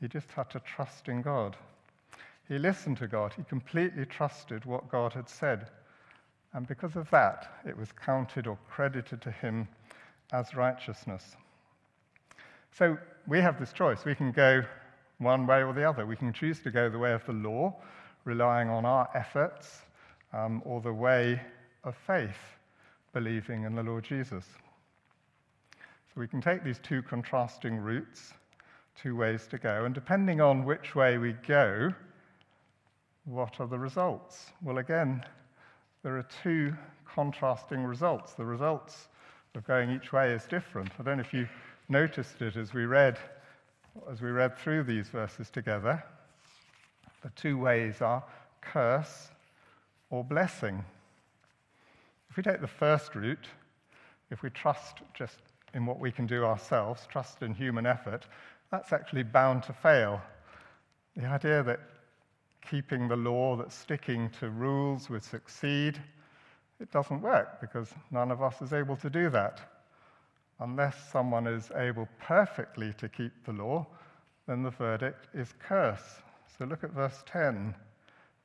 he 0.00 0.08
just 0.08 0.30
had 0.32 0.50
to 0.50 0.60
trust 0.60 1.08
in 1.08 1.22
God. 1.22 1.56
He 2.48 2.58
listened 2.58 2.98
to 2.98 3.08
God, 3.08 3.32
he 3.36 3.42
completely 3.44 4.06
trusted 4.06 4.64
what 4.64 4.90
God 4.90 5.12
had 5.12 5.28
said. 5.28 5.68
And 6.52 6.66
because 6.66 6.96
of 6.96 7.10
that, 7.10 7.60
it 7.66 7.76
was 7.76 7.92
counted 7.92 8.46
or 8.46 8.58
credited 8.68 9.20
to 9.22 9.30
him 9.30 9.68
as 10.32 10.54
righteousness. 10.54 11.36
So 12.76 12.98
we 13.26 13.40
have 13.40 13.58
this 13.58 13.72
choice. 13.72 14.04
We 14.04 14.14
can 14.14 14.32
go 14.32 14.62
one 15.16 15.46
way 15.46 15.62
or 15.62 15.72
the 15.72 15.88
other. 15.88 16.04
We 16.04 16.16
can 16.16 16.30
choose 16.34 16.60
to 16.60 16.70
go 16.70 16.90
the 16.90 16.98
way 16.98 17.12
of 17.12 17.24
the 17.24 17.32
law, 17.32 17.74
relying 18.24 18.68
on 18.68 18.84
our 18.84 19.08
efforts, 19.14 19.80
um, 20.34 20.60
or 20.66 20.82
the 20.82 20.92
way 20.92 21.40
of 21.84 21.96
faith, 22.06 22.36
believing 23.14 23.64
in 23.64 23.74
the 23.74 23.82
Lord 23.82 24.04
Jesus. 24.04 24.44
So 25.72 26.20
we 26.20 26.28
can 26.28 26.42
take 26.42 26.64
these 26.64 26.78
two 26.80 27.00
contrasting 27.00 27.78
routes, 27.78 28.34
two 28.94 29.16
ways 29.16 29.46
to 29.46 29.58
go, 29.58 29.86
and 29.86 29.94
depending 29.94 30.42
on 30.42 30.66
which 30.66 30.94
way 30.94 31.16
we 31.16 31.32
go, 31.46 31.94
what 33.24 33.58
are 33.58 33.66
the 33.66 33.78
results? 33.78 34.50
Well, 34.62 34.78
again, 34.78 35.24
there 36.02 36.18
are 36.18 36.28
two 36.42 36.74
contrasting 37.06 37.84
results. 37.84 38.34
The 38.34 38.44
results 38.44 39.08
of 39.54 39.66
going 39.66 39.90
each 39.90 40.12
way 40.12 40.32
is 40.32 40.44
different. 40.44 40.90
I 40.98 41.02
don't 41.02 41.16
know 41.16 41.24
if 41.24 41.32
you 41.32 41.48
noticed 41.88 42.42
it 42.42 42.56
as 42.56 42.74
we 42.74 42.84
read 42.84 43.18
as 44.10 44.20
we 44.20 44.30
read 44.30 44.56
through 44.58 44.82
these 44.82 45.08
verses 45.08 45.50
together. 45.50 46.02
The 47.22 47.30
two 47.30 47.58
ways 47.58 48.02
are 48.02 48.22
curse 48.60 49.28
or 50.10 50.22
blessing. 50.22 50.84
If 52.30 52.36
we 52.36 52.42
take 52.42 52.60
the 52.60 52.66
first 52.66 53.14
route, 53.14 53.48
if 54.30 54.42
we 54.42 54.50
trust 54.50 54.98
just 55.14 55.38
in 55.74 55.86
what 55.86 55.98
we 55.98 56.12
can 56.12 56.26
do 56.26 56.44
ourselves, 56.44 57.06
trust 57.10 57.42
in 57.42 57.54
human 57.54 57.86
effort, 57.86 58.26
that's 58.70 58.92
actually 58.92 59.22
bound 59.22 59.62
to 59.64 59.72
fail. 59.72 60.20
The 61.16 61.26
idea 61.26 61.62
that 61.62 61.80
keeping 62.68 63.08
the 63.08 63.16
law, 63.16 63.56
that 63.56 63.72
sticking 63.72 64.30
to 64.40 64.50
rules 64.50 65.08
would 65.08 65.24
succeed, 65.24 66.00
it 66.80 66.90
doesn't 66.90 67.22
work 67.22 67.60
because 67.60 67.90
none 68.10 68.30
of 68.30 68.42
us 68.42 68.60
is 68.60 68.72
able 68.72 68.96
to 68.96 69.08
do 69.08 69.30
that. 69.30 69.75
Unless 70.60 71.10
someone 71.10 71.46
is 71.46 71.70
able 71.76 72.08
perfectly 72.20 72.92
to 72.94 73.08
keep 73.08 73.32
the 73.44 73.52
law, 73.52 73.86
then 74.46 74.62
the 74.62 74.70
verdict 74.70 75.28
is 75.34 75.54
curse. 75.58 76.22
So 76.56 76.64
look 76.64 76.84
at 76.84 76.92
verse 76.92 77.22
10. 77.26 77.74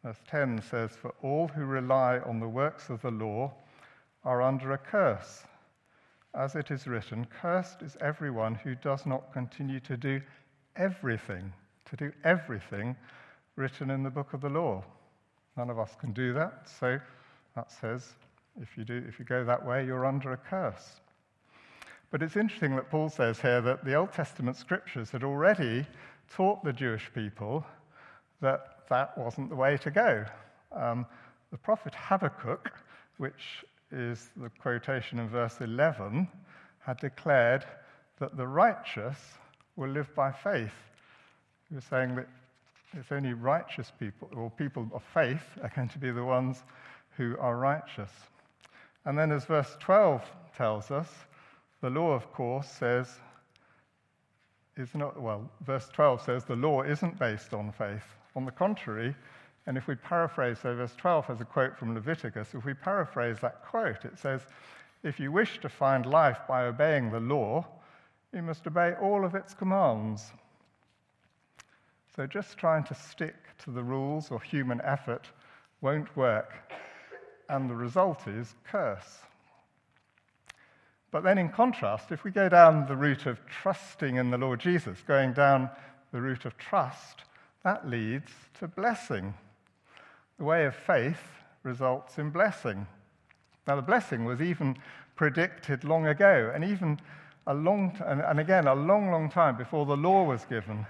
Verse 0.03 0.17
10 0.27 0.61
says, 0.61 0.91
For 0.91 1.13
all 1.21 1.47
who 1.47 1.63
rely 1.63 2.19
on 2.19 2.39
the 2.39 2.49
works 2.49 2.89
of 2.89 3.01
the 3.01 3.11
law 3.11 3.53
are 4.23 4.41
under 4.41 4.73
a 4.73 4.77
curse. 4.77 5.43
As 6.33 6.55
it 6.55 6.71
is 6.71 6.87
written, 6.87 7.25
Cursed 7.25 7.81
is 7.81 7.97
everyone 8.01 8.55
who 8.55 8.75
does 8.75 9.05
not 9.05 9.33
continue 9.33 9.79
to 9.81 9.97
do 9.97 10.21
everything, 10.75 11.53
to 11.85 11.95
do 11.95 12.11
everything 12.23 12.95
written 13.55 13.89
in 13.89 14.03
the 14.03 14.09
book 14.09 14.33
of 14.33 14.41
the 14.41 14.49
law. 14.49 14.83
None 15.57 15.69
of 15.69 15.77
us 15.77 15.95
can 15.99 16.13
do 16.13 16.33
that, 16.33 16.67
so 16.67 16.99
that 17.55 17.71
says 17.71 18.13
if 18.61 18.77
you, 18.77 18.83
do, 18.83 19.03
if 19.07 19.19
you 19.19 19.25
go 19.25 19.43
that 19.43 19.65
way, 19.65 19.85
you're 19.85 20.05
under 20.05 20.33
a 20.33 20.37
curse. 20.37 21.01
But 22.11 22.21
it's 22.21 22.35
interesting 22.35 22.75
that 22.75 22.89
Paul 22.89 23.09
says 23.09 23.39
here 23.39 23.61
that 23.61 23.85
the 23.85 23.95
Old 23.95 24.11
Testament 24.11 24.57
scriptures 24.57 25.09
had 25.09 25.23
already 25.23 25.85
taught 26.29 26.63
the 26.63 26.73
Jewish 26.73 27.09
people 27.15 27.65
that 28.41 28.81
that 28.89 29.17
wasn't 29.17 29.49
the 29.49 29.55
way 29.55 29.77
to 29.77 29.89
go. 29.89 30.25
Um, 30.73 31.05
the 31.51 31.57
prophet 31.57 31.95
Habakkuk, 31.95 32.73
which 33.17 33.63
is 33.91 34.29
the 34.35 34.49
quotation 34.49 35.19
in 35.19 35.29
verse 35.29 35.61
11, 35.61 36.27
had 36.79 36.99
declared 36.99 37.63
that 38.19 38.35
the 38.35 38.47
righteous 38.47 39.17
will 39.77 39.89
live 39.89 40.13
by 40.13 40.31
faith. 40.31 40.73
He 41.69 41.75
was 41.75 41.85
saying 41.85 42.15
that 42.15 42.27
it's 42.93 43.13
only 43.13 43.33
righteous 43.33 43.91
people, 43.97 44.29
or 44.35 44.51
people 44.51 44.89
of 44.93 45.03
faith, 45.13 45.43
are 45.63 45.71
going 45.73 45.87
to 45.89 45.99
be 45.99 46.11
the 46.11 46.25
ones 46.25 46.63
who 47.15 47.37
are 47.39 47.55
righteous. 47.55 48.11
And 49.05 49.17
then, 49.17 49.31
as 49.31 49.45
verse 49.45 49.77
12 49.79 50.21
tells 50.57 50.91
us, 50.91 51.07
the 51.81 51.89
law, 51.89 52.11
of 52.11 52.31
course, 52.31 52.67
says, 52.67 53.19
is 54.77 54.93
not, 54.95 55.19
well, 55.19 55.50
verse 55.65 55.89
12 55.89 56.21
says 56.21 56.43
the 56.45 56.55
law 56.55 56.83
isn't 56.83 57.19
based 57.19 57.53
on 57.53 57.71
faith. 57.71 58.05
On 58.35 58.45
the 58.45 58.51
contrary, 58.51 59.15
and 59.67 59.77
if 59.77 59.88
we 59.88 59.95
paraphrase, 59.95 60.59
so 60.61 60.75
verse 60.75 60.95
12 60.95 61.25
has 61.25 61.41
a 61.41 61.45
quote 61.45 61.77
from 61.77 61.93
Leviticus. 61.93 62.53
If 62.53 62.65
we 62.65 62.73
paraphrase 62.73 63.39
that 63.41 63.63
quote, 63.65 64.05
it 64.05 64.17
says, 64.17 64.41
If 65.03 65.19
you 65.19 65.31
wish 65.31 65.59
to 65.59 65.69
find 65.69 66.05
life 66.05 66.39
by 66.47 66.63
obeying 66.63 67.11
the 67.11 67.19
law, 67.19 67.65
you 68.33 68.41
must 68.41 68.65
obey 68.65 68.93
all 69.01 69.25
of 69.25 69.35
its 69.35 69.53
commands. 69.53 70.31
So 72.15 72.25
just 72.25 72.57
trying 72.57 72.83
to 72.85 72.93
stick 72.93 73.35
to 73.63 73.71
the 73.71 73.83
rules 73.83 74.31
or 74.31 74.39
human 74.39 74.81
effort 74.81 75.27
won't 75.81 76.15
work, 76.15 76.53
and 77.50 77.69
the 77.69 77.75
result 77.75 78.27
is 78.27 78.55
curse. 78.63 79.19
But 81.11 81.23
then, 81.23 81.37
in 81.37 81.49
contrast, 81.49 82.11
if 82.11 82.23
we 82.23 82.31
go 82.31 82.47
down 82.47 82.87
the 82.87 82.95
route 82.95 83.25
of 83.25 83.45
trusting 83.45 84.15
in 84.15 84.31
the 84.31 84.37
Lord 84.37 84.61
Jesus, 84.61 84.99
going 85.05 85.33
down 85.33 85.69
the 86.13 86.21
route 86.21 86.45
of 86.45 86.57
trust, 86.57 87.23
that 87.63 87.87
leads 87.87 88.31
to 88.59 88.67
blessing. 88.67 89.33
The 90.37 90.45
way 90.45 90.65
of 90.65 90.73
faith 90.73 91.21
results 91.63 92.17
in 92.17 92.29
blessing. 92.29 92.87
Now, 93.67 93.75
the 93.75 93.81
blessing 93.81 94.23
was 94.25 94.41
even 94.41 94.77
predicted 95.15 95.83
long 95.83 96.07
ago, 96.07 96.51
and 96.55 96.63
even 96.63 96.99
a 97.45 97.53
long, 97.53 97.91
t- 97.91 98.03
and, 98.05 98.21
and 98.21 98.39
again, 98.39 98.67
a 98.67 98.73
long, 98.73 99.11
long 99.11 99.29
time 99.29 99.57
before 99.57 99.85
the 99.85 99.97
law 99.97 100.23
was 100.23 100.45
given, 100.45 100.85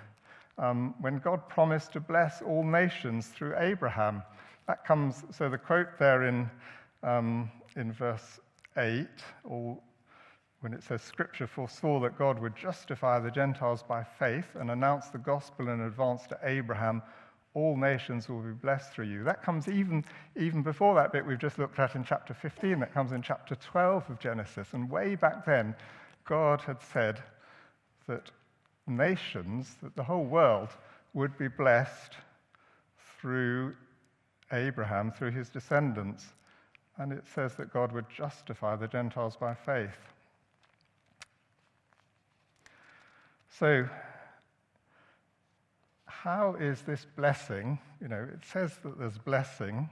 um, 0.57 0.93
when 1.01 1.17
God 1.17 1.49
promised 1.49 1.93
to 1.93 1.99
bless 1.99 2.41
all 2.41 2.63
nations 2.63 3.27
through 3.27 3.55
Abraham. 3.57 4.21
That 4.67 4.85
comes, 4.85 5.23
so 5.31 5.49
the 5.49 5.57
quote 5.57 5.97
there 5.97 6.23
in, 6.23 6.49
um, 7.03 7.51
in 7.75 7.91
verse 7.91 8.39
8, 8.77 9.07
all, 9.49 9.83
when 10.61 10.73
it 10.73 10.83
says, 10.83 11.01
Scripture 11.01 11.47
foresaw 11.47 11.99
that 11.99 12.17
God 12.17 12.39
would 12.39 12.55
justify 12.55 13.19
the 13.19 13.31
Gentiles 13.31 13.83
by 13.83 14.03
faith 14.03 14.45
and 14.55 14.69
announce 14.69 15.07
the 15.07 15.17
gospel 15.17 15.69
in 15.69 15.81
advance 15.81 16.27
to 16.27 16.37
Abraham, 16.43 17.01
all 17.53 17.75
nations 17.75 18.29
will 18.29 18.41
be 18.41 18.53
blessed 18.53 18.93
through 18.93 19.07
you. 19.07 19.23
That 19.23 19.43
comes 19.43 19.67
even, 19.67 20.05
even 20.39 20.61
before 20.61 20.95
that 20.95 21.11
bit 21.11 21.25
we've 21.25 21.39
just 21.39 21.57
looked 21.59 21.79
at 21.79 21.95
in 21.95 22.03
chapter 22.03 22.33
15, 22.33 22.79
that 22.79 22.93
comes 22.93 23.11
in 23.11 23.21
chapter 23.21 23.55
12 23.55 24.09
of 24.09 24.19
Genesis. 24.19 24.69
And 24.73 24.89
way 24.89 25.15
back 25.15 25.45
then, 25.45 25.75
God 26.25 26.61
had 26.61 26.81
said 26.93 27.21
that 28.07 28.31
nations, 28.87 29.75
that 29.81 29.95
the 29.95 30.03
whole 30.03 30.23
world 30.23 30.69
would 31.13 31.37
be 31.37 31.47
blessed 31.47 32.13
through 33.19 33.75
Abraham, 34.51 35.11
through 35.11 35.31
his 35.31 35.49
descendants. 35.49 36.25
And 36.97 37.11
it 37.11 37.23
says 37.33 37.55
that 37.55 37.73
God 37.73 37.91
would 37.91 38.09
justify 38.15 38.75
the 38.75 38.87
Gentiles 38.87 39.35
by 39.35 39.55
faith. 39.55 40.10
How 46.07 46.55
is 46.59 46.81
this 46.81 47.05
blessing? 47.15 47.79
You 48.01 48.07
know, 48.07 48.27
it 48.31 48.45
says 48.45 48.77
that 48.83 48.99
there's 48.99 49.17
blessing. 49.17 49.89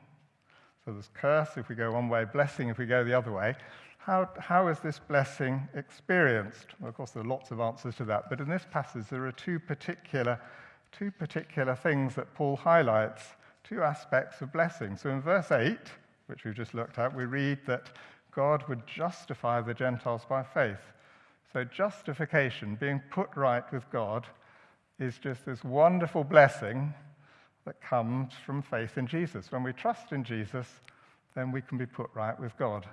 So 0.85 0.93
there's 0.93 1.09
curse 1.13 1.49
if 1.57 1.69
we 1.69 1.75
go 1.75 1.91
one 1.91 2.09
way, 2.09 2.25
blessing 2.25 2.69
if 2.69 2.77
we 2.77 2.85
go 2.85 3.03
the 3.03 3.13
other 3.13 3.31
way. 3.31 3.55
How, 3.97 4.29
how 4.39 4.67
is 4.69 4.79
this 4.79 4.99
blessing 4.99 5.67
experienced? 5.75 6.67
Well, 6.79 6.89
of 6.89 6.95
course, 6.95 7.11
there 7.11 7.21
are 7.21 7.27
lots 7.27 7.51
of 7.51 7.59
answers 7.59 7.95
to 7.97 8.05
that, 8.05 8.29
but 8.29 8.39
in 8.39 8.47
this 8.47 8.65
passage, 8.71 9.05
there 9.09 9.25
are 9.25 9.31
two 9.31 9.59
particular, 9.59 10.39
two 10.91 11.11
particular 11.11 11.75
things 11.75 12.15
that 12.15 12.33
Paul 12.33 12.55
highlights, 12.55 13.23
two 13.63 13.83
aspects 13.83 14.41
of 14.41 14.53
blessing. 14.53 14.97
So 14.97 15.09
in 15.09 15.21
verse 15.21 15.51
8, 15.51 15.77
which 16.27 16.43
we've 16.43 16.55
just 16.55 16.73
looked 16.73 16.97
at, 16.97 17.15
we 17.15 17.25
read 17.25 17.59
that 17.67 17.91
God 18.31 18.63
would 18.67 18.87
justify 18.87 19.61
the 19.61 19.73
Gentiles 19.73 20.25
by 20.27 20.43
faith. 20.43 20.93
So, 21.51 21.63
justification, 21.63 22.75
being 22.75 23.01
put 23.09 23.29
right 23.35 23.63
with 23.73 23.89
God, 23.91 24.27
is 24.99 25.17
just 25.17 25.45
this 25.45 25.63
wonderful 25.63 26.23
blessing 26.23 26.93
that 27.65 27.81
comes 27.81 28.33
from 28.45 28.61
faith 28.61 28.97
in 28.97 29.07
Jesus. 29.07 29.51
When 29.51 29.63
we 29.63 29.73
trust 29.73 30.11
in 30.11 30.23
Jesus, 30.23 30.67
then 31.35 31.51
we 31.51 31.61
can 31.61 31.77
be 31.77 31.85
put 31.85 32.09
right 32.13 32.39
with 32.39 32.57
God. 32.57 32.87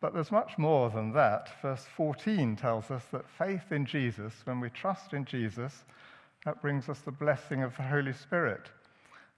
But 0.00 0.14
there's 0.14 0.30
much 0.30 0.56
more 0.58 0.90
than 0.90 1.12
that. 1.12 1.48
Verse 1.62 1.84
14 1.96 2.56
tells 2.56 2.90
us 2.90 3.04
that 3.12 3.28
faith 3.28 3.72
in 3.72 3.86
Jesus, 3.86 4.32
when 4.44 4.60
we 4.60 4.70
trust 4.70 5.12
in 5.12 5.24
Jesus, 5.24 5.84
that 6.44 6.62
brings 6.62 6.88
us 6.88 7.00
the 7.00 7.10
blessing 7.10 7.62
of 7.62 7.76
the 7.76 7.82
Holy 7.82 8.12
Spirit. 8.12 8.70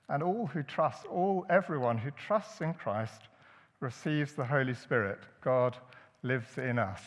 And 0.09 0.23
all 0.23 0.47
who 0.47 0.63
trust, 0.63 1.07
all 1.07 1.47
everyone 1.49 1.99
who 1.99 2.11
trusts 2.11 2.61
in 2.61 2.75
Christ 2.75 3.23
receives 3.81 4.33
the 4.33 4.45
Holy 4.45 4.75
Spirit. 4.75 5.21
God 5.43 5.77
lives 6.23 6.59
in 6.59 6.79
us. 6.79 7.01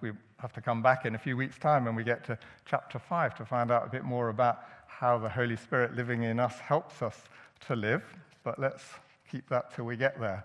We 0.00 0.12
have 0.38 0.52
to 0.52 0.60
come 0.60 0.80
back 0.80 1.06
in 1.06 1.14
a 1.14 1.18
few 1.18 1.36
weeks' 1.36 1.58
time 1.58 1.84
when 1.84 1.96
we 1.96 2.04
get 2.04 2.24
to 2.26 2.38
chapter 2.66 2.98
5 2.98 3.34
to 3.36 3.44
find 3.44 3.70
out 3.70 3.84
a 3.86 3.90
bit 3.90 4.04
more 4.04 4.28
about 4.28 4.60
how 4.86 5.18
the 5.18 5.28
Holy 5.28 5.56
Spirit 5.56 5.96
living 5.96 6.22
in 6.22 6.38
us 6.38 6.58
helps 6.60 7.02
us 7.02 7.20
to 7.66 7.74
live, 7.74 8.04
but 8.44 8.58
let's 8.58 8.84
keep 9.30 9.48
that 9.48 9.74
till 9.74 9.84
we 9.84 9.96
get 9.96 10.20
there. 10.20 10.44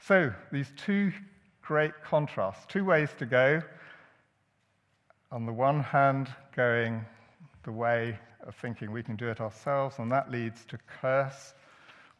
So, 0.00 0.32
these 0.52 0.70
two 0.76 1.12
great 1.62 1.92
contrasts, 2.04 2.66
two 2.66 2.84
ways 2.84 3.08
to 3.18 3.26
go. 3.26 3.62
On 5.32 5.46
the 5.46 5.52
one 5.52 5.80
hand, 5.80 6.28
going 6.54 7.04
the 7.62 7.72
way 7.72 8.18
of 8.46 8.54
thinking 8.56 8.92
we 8.92 9.02
can 9.02 9.16
do 9.16 9.28
it 9.28 9.40
ourselves, 9.40 9.98
and 9.98 10.12
that 10.12 10.30
leads 10.30 10.64
to 10.66 10.78
curse 11.00 11.54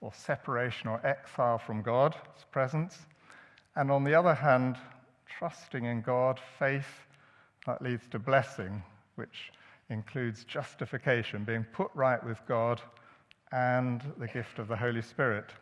or 0.01 0.13
separation 0.15 0.89
or 0.89 1.05
exile 1.07 1.59
from 1.59 1.83
God's 1.83 2.17
presence. 2.51 2.99
And 3.77 3.91
on 3.91 4.05
the 4.05 4.15
other 4.15 4.35
hand, 4.35 4.77
trusting 5.39 5.85
in 5.85 6.01
God, 6.01 6.41
faith, 6.59 7.07
that 7.65 7.81
leads 7.81 8.09
to 8.09 8.19
blessing, 8.19 8.83
which 9.15 9.53
includes 9.89 10.45
justification, 10.45 11.45
being 11.45 11.65
put 11.73 11.91
right 11.95 12.23
with 12.25 12.39
God, 12.49 12.81
and 13.53 14.03
the 14.19 14.27
gift 14.27 14.59
of 14.59 14.67
the 14.67 14.77
Holy 14.77 15.01
Spirit. 15.01 15.53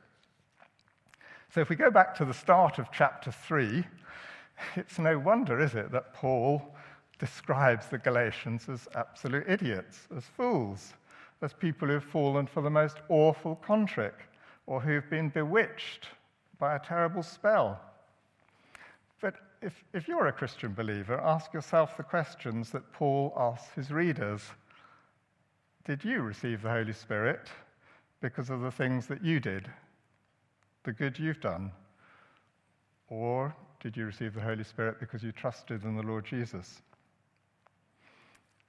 So 1.54 1.60
if 1.60 1.68
we 1.68 1.76
go 1.76 1.90
back 1.90 2.14
to 2.16 2.24
the 2.24 2.32
start 2.32 2.78
of 2.78 2.90
chapter 2.90 3.30
3, 3.30 3.84
it's 4.76 4.98
no 4.98 5.18
wonder, 5.18 5.60
is 5.60 5.74
it, 5.74 5.92
that 5.92 6.14
Paul 6.14 6.74
describes 7.18 7.88
the 7.88 7.98
Galatians 7.98 8.70
as 8.70 8.88
absolute 8.94 9.44
idiots, 9.46 10.08
as 10.16 10.24
fools, 10.24 10.94
as 11.42 11.52
people 11.52 11.88
who've 11.88 12.02
fallen 12.02 12.46
for 12.46 12.62
the 12.62 12.70
most 12.70 12.96
awful 13.10 13.56
contrick, 13.56 14.14
or 14.66 14.80
who've 14.80 15.08
been 15.10 15.28
bewitched 15.28 16.08
by 16.58 16.76
a 16.76 16.78
terrible 16.78 17.22
spell. 17.22 17.78
If, 19.66 19.82
if 19.92 20.06
you're 20.06 20.28
a 20.28 20.32
Christian 20.32 20.74
believer, 20.74 21.20
ask 21.20 21.52
yourself 21.52 21.96
the 21.96 22.04
questions 22.04 22.70
that 22.70 22.92
Paul 22.92 23.32
asks 23.36 23.74
his 23.74 23.90
readers 23.90 24.40
Did 25.84 26.04
you 26.04 26.22
receive 26.22 26.62
the 26.62 26.70
Holy 26.70 26.92
Spirit 26.92 27.48
because 28.20 28.48
of 28.48 28.60
the 28.60 28.70
things 28.70 29.08
that 29.08 29.24
you 29.24 29.40
did, 29.40 29.68
the 30.84 30.92
good 30.92 31.18
you've 31.18 31.40
done? 31.40 31.72
Or 33.08 33.56
did 33.80 33.96
you 33.96 34.06
receive 34.06 34.34
the 34.34 34.40
Holy 34.40 34.62
Spirit 34.62 35.00
because 35.00 35.24
you 35.24 35.32
trusted 35.32 35.82
in 35.82 35.96
the 35.96 36.02
Lord 36.04 36.24
Jesus? 36.24 36.80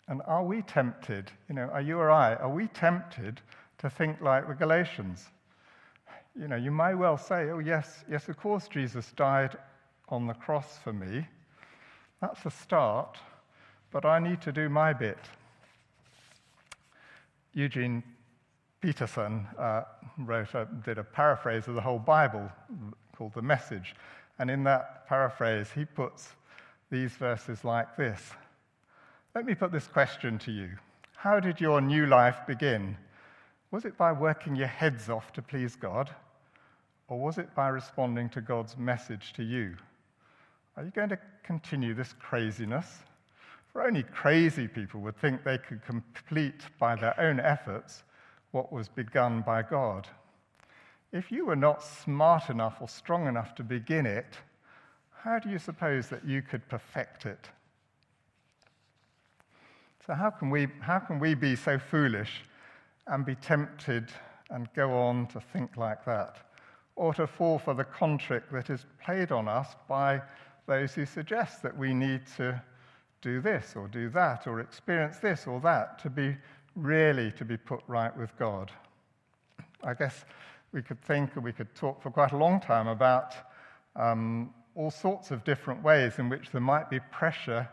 And 0.07 0.23
are 0.25 0.43
we 0.43 0.63
tempted, 0.63 1.31
you 1.47 1.53
know, 1.53 1.69
are 1.73 1.81
you 1.81 1.99
or 1.99 2.09
I, 2.09 2.33
are 2.37 2.49
we 2.49 2.69
tempted 2.69 3.39
to 3.77 3.89
think 3.91 4.19
like 4.19 4.47
the 4.47 4.55
Galatians? 4.55 5.27
You 6.35 6.47
know, 6.47 6.55
you 6.55 6.71
may 6.71 6.95
well 6.95 7.19
say, 7.19 7.51
oh, 7.51 7.59
yes, 7.59 8.03
yes, 8.09 8.29
of 8.29 8.37
course, 8.37 8.67
Jesus 8.67 9.11
died 9.11 9.57
on 10.09 10.27
the 10.27 10.33
cross 10.33 10.77
for 10.83 10.93
me. 10.93 11.27
That's 12.21 12.45
a 12.45 12.51
start, 12.51 13.17
but 13.91 14.05
I 14.05 14.19
need 14.19 14.41
to 14.41 14.51
do 14.51 14.69
my 14.69 14.93
bit. 14.93 15.19
Eugene 17.53 18.03
Peterson 18.81 19.47
uh, 19.57 19.83
wrote 20.19 20.53
a, 20.53 20.67
did 20.85 20.97
a 20.97 21.03
paraphrase 21.03 21.67
of 21.67 21.75
the 21.75 21.81
whole 21.81 21.99
Bible 21.99 22.49
called 23.15 23.33
The 23.33 23.41
Message. 23.41 23.95
And 24.39 24.51
in 24.51 24.63
that 24.65 25.07
paraphrase, 25.07 25.69
he 25.73 25.85
puts 25.85 26.29
these 26.91 27.11
verses 27.13 27.63
like 27.63 27.97
this 27.97 28.21
Let 29.35 29.45
me 29.45 29.55
put 29.55 29.71
this 29.71 29.87
question 29.87 30.37
to 30.39 30.51
you 30.51 30.69
How 31.15 31.39
did 31.39 31.59
your 31.59 31.81
new 31.81 32.05
life 32.05 32.37
begin? 32.47 32.97
Was 33.71 33.83
it 33.83 33.97
by 33.97 34.11
working 34.13 34.55
your 34.55 34.67
heads 34.67 35.09
off 35.09 35.33
to 35.33 35.41
please 35.41 35.75
God? 35.75 36.09
Or 37.09 37.19
was 37.19 37.37
it 37.37 37.53
by 37.55 37.69
responding 37.69 38.29
to 38.29 38.41
God's 38.41 38.77
message 38.77 39.33
to 39.33 39.43
you? 39.43 39.75
Are 40.77 40.83
you 40.83 40.91
going 40.91 41.09
to 41.09 41.17
continue 41.43 41.95
this 41.95 42.13
craziness? 42.19 42.99
For 43.73 43.81
only 43.81 44.03
crazy 44.03 44.67
people 44.67 45.01
would 45.01 45.17
think 45.17 45.43
they 45.43 45.57
could 45.57 45.83
complete 45.83 46.61
by 46.79 46.95
their 46.95 47.19
own 47.19 47.39
efforts 47.39 48.03
what 48.51 48.71
was 48.71 48.87
begun 48.87 49.41
by 49.41 49.63
God. 49.63 50.07
If 51.11 51.31
you 51.31 51.47
were 51.47 51.55
not 51.55 51.83
smart 51.83 52.51
enough 52.51 52.77
or 52.79 52.87
strong 52.87 53.27
enough 53.27 53.55
to 53.55 53.63
begin 53.63 54.05
it, 54.05 54.37
how 55.23 55.39
do 55.39 55.49
you 55.49 55.57
suppose 55.57 56.09
that 56.09 56.23
you 56.23 56.43
could 56.43 56.67
perfect 56.69 57.25
it? 57.25 57.49
So, 60.05 60.13
how 60.13 60.29
can 60.29 60.51
we, 60.51 60.67
how 60.79 60.99
can 60.99 61.17
we 61.17 61.33
be 61.33 61.55
so 61.55 61.79
foolish 61.79 62.43
and 63.07 63.25
be 63.25 63.35
tempted 63.35 64.09
and 64.51 64.69
go 64.75 64.93
on 64.93 65.25
to 65.27 65.41
think 65.41 65.75
like 65.75 66.05
that? 66.05 66.37
Or 66.95 67.15
to 67.15 67.25
fall 67.25 67.57
for 67.57 67.73
the 67.73 67.83
contrick 67.83 68.49
that 68.51 68.69
is 68.69 68.85
played 69.03 69.31
on 69.31 69.47
us 69.47 69.75
by 69.89 70.21
those 70.67 70.93
who 70.93 71.05
suggest 71.05 71.63
that 71.63 71.75
we 71.75 71.93
need 71.93 72.21
to 72.35 72.61
do 73.21 73.41
this 73.41 73.73
or 73.75 73.87
do 73.87 74.09
that 74.09 74.45
or 74.45 74.59
experience 74.59 75.17
this 75.17 75.47
or 75.47 75.59
that 75.61 75.97
to 75.99 76.09
be 76.09 76.35
really 76.75 77.31
to 77.31 77.45
be 77.45 77.57
put 77.57 77.81
right 77.87 78.15
with 78.15 78.37
God. 78.37 78.71
I 79.83 79.93
guess 79.93 80.25
we 80.73 80.81
could 80.81 81.01
think 81.01 81.35
and 81.35 81.43
we 81.43 81.53
could 81.53 81.73
talk 81.73 82.01
for 82.01 82.11
quite 82.11 82.33
a 82.33 82.37
long 82.37 82.59
time 82.59 82.87
about 82.87 83.33
um, 83.95 84.53
all 84.75 84.91
sorts 84.91 85.31
of 85.31 85.43
different 85.43 85.81
ways 85.81 86.19
in 86.19 86.29
which 86.29 86.51
there 86.51 86.61
might 86.61 86.89
be 86.89 86.99
pressure 87.11 87.67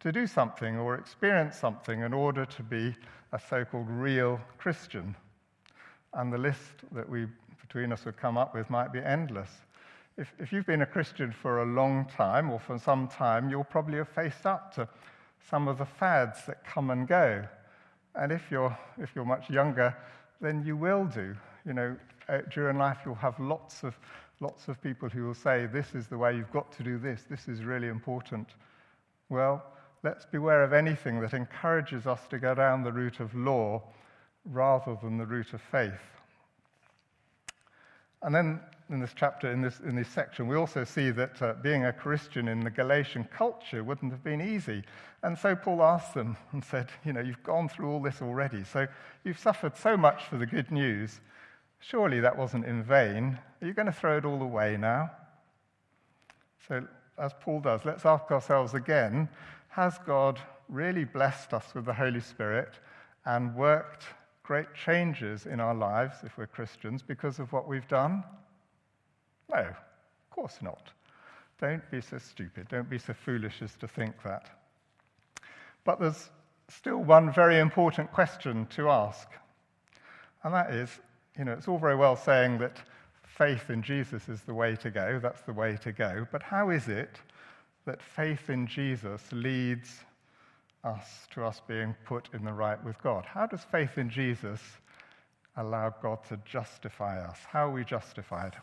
to 0.00 0.12
do 0.12 0.26
something 0.26 0.76
or 0.76 0.96
experience 0.96 1.56
something 1.56 2.02
in 2.02 2.12
order 2.12 2.44
to 2.44 2.62
be 2.62 2.94
a 3.32 3.38
so 3.38 3.64
called 3.64 3.88
real 3.88 4.38
Christian. 4.58 5.16
And 6.12 6.32
the 6.32 6.38
list 6.38 6.84
that 6.92 7.08
we 7.08 7.26
between 7.60 7.90
us 7.90 8.04
would 8.04 8.18
come 8.18 8.36
up 8.36 8.54
with 8.54 8.68
might 8.70 8.92
be 8.92 9.00
endless 9.00 9.50
if, 10.16 10.32
if 10.38 10.52
you've 10.52 10.66
been 10.66 10.82
a 10.82 10.86
Christian 10.86 11.32
for 11.32 11.62
a 11.62 11.66
long 11.66 12.06
time 12.06 12.50
or 12.50 12.60
for 12.60 12.78
some 12.78 13.08
time, 13.08 13.50
you'll 13.50 13.64
probably 13.64 13.98
have 13.98 14.08
faced 14.08 14.46
up 14.46 14.74
to 14.76 14.88
some 15.50 15.68
of 15.68 15.78
the 15.78 15.84
fads 15.84 16.46
that 16.46 16.64
come 16.64 16.90
and 16.90 17.08
go. 17.08 17.44
And 18.14 18.30
if 18.30 18.42
you're, 18.50 18.76
if 18.98 19.10
you're 19.14 19.24
much 19.24 19.50
younger, 19.50 19.96
then 20.40 20.62
you 20.64 20.76
will 20.76 21.04
do. 21.04 21.34
You 21.66 21.72
know, 21.72 21.96
uh, 22.28 22.38
during 22.50 22.78
life, 22.78 22.98
you'll 23.04 23.14
have 23.16 23.38
lots 23.40 23.82
of, 23.82 23.98
lots 24.40 24.68
of 24.68 24.80
people 24.82 25.08
who 25.08 25.24
will 25.24 25.34
say, 25.34 25.66
This 25.66 25.94
is 25.94 26.06
the 26.06 26.16
way 26.16 26.36
you've 26.36 26.52
got 26.52 26.70
to 26.72 26.82
do 26.84 26.96
this, 26.96 27.24
this 27.28 27.48
is 27.48 27.64
really 27.64 27.88
important. 27.88 28.50
Well, 29.28 29.64
let's 30.04 30.26
beware 30.26 30.62
of 30.62 30.72
anything 30.72 31.20
that 31.22 31.34
encourages 31.34 32.06
us 32.06 32.20
to 32.28 32.38
go 32.38 32.54
down 32.54 32.84
the 32.84 32.92
route 32.92 33.20
of 33.20 33.34
law 33.34 33.82
rather 34.44 34.96
than 35.02 35.18
the 35.18 35.26
route 35.26 35.54
of 35.54 35.60
faith. 35.60 35.92
And 38.22 38.34
then 38.34 38.60
in 38.90 39.00
this 39.00 39.14
chapter, 39.16 39.50
in 39.50 39.62
this, 39.62 39.80
in 39.80 39.96
this 39.96 40.08
section, 40.08 40.46
we 40.46 40.56
also 40.56 40.84
see 40.84 41.10
that 41.10 41.40
uh, 41.40 41.54
being 41.62 41.86
a 41.86 41.92
Christian 41.92 42.48
in 42.48 42.60
the 42.60 42.70
Galatian 42.70 43.24
culture 43.24 43.82
wouldn't 43.82 44.12
have 44.12 44.22
been 44.22 44.42
easy. 44.42 44.82
And 45.22 45.38
so 45.38 45.56
Paul 45.56 45.82
asked 45.82 46.12
them 46.12 46.36
and 46.52 46.62
said, 46.62 46.90
You 47.04 47.14
know, 47.14 47.20
you've 47.20 47.42
gone 47.42 47.68
through 47.68 47.90
all 47.90 48.02
this 48.02 48.20
already, 48.20 48.62
so 48.62 48.86
you've 49.24 49.38
suffered 49.38 49.76
so 49.76 49.96
much 49.96 50.24
for 50.24 50.36
the 50.36 50.46
good 50.46 50.70
news. 50.70 51.20
Surely 51.80 52.20
that 52.20 52.36
wasn't 52.36 52.66
in 52.66 52.82
vain. 52.82 53.38
Are 53.62 53.66
you 53.66 53.72
going 53.72 53.86
to 53.86 53.92
throw 53.92 54.18
it 54.18 54.24
all 54.24 54.42
away 54.42 54.76
now? 54.76 55.10
So, 56.68 56.86
as 57.18 57.32
Paul 57.40 57.60
does, 57.60 57.84
let's 57.84 58.04
ask 58.04 58.30
ourselves 58.30 58.74
again 58.74 59.28
Has 59.68 59.98
God 60.06 60.40
really 60.68 61.04
blessed 61.04 61.54
us 61.54 61.74
with 61.74 61.86
the 61.86 61.94
Holy 61.94 62.20
Spirit 62.20 62.74
and 63.24 63.54
worked 63.54 64.04
great 64.42 64.74
changes 64.74 65.46
in 65.46 65.58
our 65.58 65.74
lives, 65.74 66.18
if 66.22 66.36
we're 66.36 66.46
Christians, 66.46 67.02
because 67.02 67.38
of 67.38 67.50
what 67.52 67.66
we've 67.66 67.88
done? 67.88 68.22
No, 69.50 69.58
of 69.58 70.30
course 70.30 70.58
not. 70.62 70.90
Don't 71.60 71.88
be 71.90 72.00
so 72.00 72.18
stupid. 72.18 72.68
Don't 72.68 72.90
be 72.90 72.98
so 72.98 73.12
foolish 73.12 73.62
as 73.62 73.74
to 73.76 73.88
think 73.88 74.14
that. 74.24 74.50
But 75.84 76.00
there's 76.00 76.30
still 76.68 76.98
one 76.98 77.32
very 77.32 77.58
important 77.58 78.12
question 78.12 78.66
to 78.70 78.88
ask. 78.88 79.28
And 80.42 80.52
that 80.52 80.70
is, 80.70 80.90
you 81.38 81.44
know, 81.44 81.52
it's 81.52 81.68
all 81.68 81.78
very 81.78 81.96
well 81.96 82.16
saying 82.16 82.58
that 82.58 82.80
faith 83.26 83.70
in 83.70 83.82
Jesus 83.82 84.28
is 84.28 84.42
the 84.42 84.54
way 84.54 84.76
to 84.76 84.90
go, 84.90 85.18
that's 85.22 85.42
the 85.42 85.52
way 85.52 85.76
to 85.82 85.92
go, 85.92 86.26
but 86.30 86.42
how 86.42 86.70
is 86.70 86.88
it 86.88 87.18
that 87.84 88.00
faith 88.00 88.48
in 88.48 88.66
Jesus 88.66 89.20
leads 89.32 90.04
us 90.84 91.26
to 91.32 91.44
us 91.44 91.60
being 91.66 91.94
put 92.04 92.28
in 92.32 92.44
the 92.44 92.52
right 92.52 92.82
with 92.84 93.00
God? 93.02 93.24
How 93.24 93.46
does 93.46 93.64
faith 93.64 93.98
in 93.98 94.08
Jesus 94.08 94.60
allow 95.56 95.94
God 96.02 96.18
to 96.28 96.38
justify 96.44 97.20
us? 97.20 97.38
How 97.48 97.68
are 97.68 97.72
we 97.72 97.84
justified? 97.84 98.54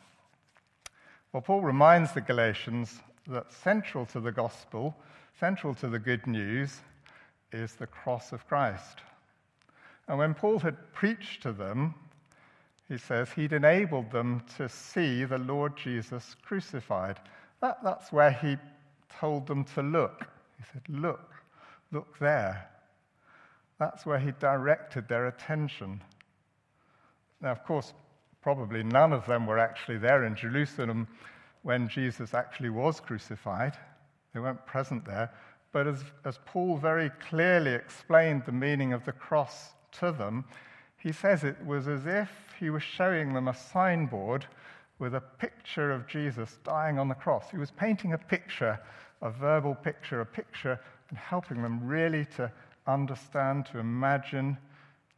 Well, 1.34 1.42
Paul 1.42 1.62
reminds 1.62 2.12
the 2.12 2.20
Galatians 2.20 3.00
that 3.28 3.54
central 3.54 4.06
to 4.08 4.20
the 4.20 4.34
gospel, 4.34 4.98
central 5.40 5.74
to 5.76 5.88
the 5.88 6.00
good 6.00 6.28
news, 6.28 6.82
is 7.54 7.74
the 7.74 7.88
cross 7.88 8.34
of 8.34 8.46
Christ. 8.48 9.00
And 10.10 10.18
when 10.18 10.34
Paul 10.34 10.60
had 10.60 10.94
preached 10.94 11.42
to 11.44 11.54
them, 11.54 11.96
he 12.90 12.98
says 12.98 13.32
he'd 13.32 13.54
enabled 13.54 14.12
them 14.12 14.44
to 14.58 14.68
see 14.68 15.24
the 15.24 15.38
Lord 15.38 15.78
Jesus 15.78 16.36
crucified. 16.44 17.18
That, 17.62 17.82
that's 17.82 18.12
where 18.12 18.32
he 18.32 18.58
told 19.18 19.48
them 19.48 19.64
to 19.76 19.82
look. 19.82 20.28
He 20.58 20.66
said, 20.74 20.82
Look, 20.90 21.32
look 21.94 22.20
there. 22.20 22.70
That's 23.80 24.06
where 24.06 24.20
he 24.20 24.34
directed 24.40 25.08
their 25.08 25.28
attention. 25.28 26.04
Now, 27.40 27.52
of 27.52 27.64
course, 27.64 27.94
probably 28.42 28.84
none 28.84 29.14
of 29.14 29.26
them 29.26 29.46
were 29.46 29.60
actually 29.60 29.98
there 29.98 30.26
in 30.26 30.36
Jerusalem 30.36 31.08
when 31.64 31.88
Jesus 31.88 32.34
actually 32.34 32.70
was 32.70 33.00
crucified. 33.00 33.74
They 34.34 34.40
weren't 34.40 34.66
present 34.66 35.06
there. 35.06 35.32
But 35.72 35.88
as, 35.88 36.04
as 36.26 36.40
Paul 36.46 36.78
very 36.78 37.12
clearly 37.30 37.74
explained 37.74 38.44
the 38.46 38.52
meaning 38.52 38.94
of 38.94 39.06
the 39.06 39.12
cross 39.12 39.74
to 40.00 40.12
them, 40.12 40.46
he 40.98 41.12
says 41.12 41.44
it 41.44 41.64
was 41.66 41.88
as 41.88 42.06
if 42.06 42.30
he 42.60 42.70
was 42.70 42.84
showing 42.84 43.34
them 43.34 43.48
a 43.48 43.56
signboard 43.56 44.46
with 45.00 45.16
a 45.16 45.22
picture 45.22 45.92
of 45.92 46.08
Jesus 46.08 46.60
dying 46.64 47.00
on 47.00 47.08
the 47.08 47.16
cross. 47.16 47.50
He 47.50 47.58
was 47.58 47.72
painting 47.72 48.14
a 48.14 48.18
picture, 48.18 48.80
a 49.22 49.32
verbal 49.32 49.74
picture, 49.74 50.22
a 50.22 50.26
picture, 50.26 50.80
and 51.10 51.18
helping 51.18 51.62
them 51.62 51.86
really 51.86 52.26
to 52.38 52.52
understand, 52.86 53.66
to 53.68 53.80
imagine. 53.80 54.58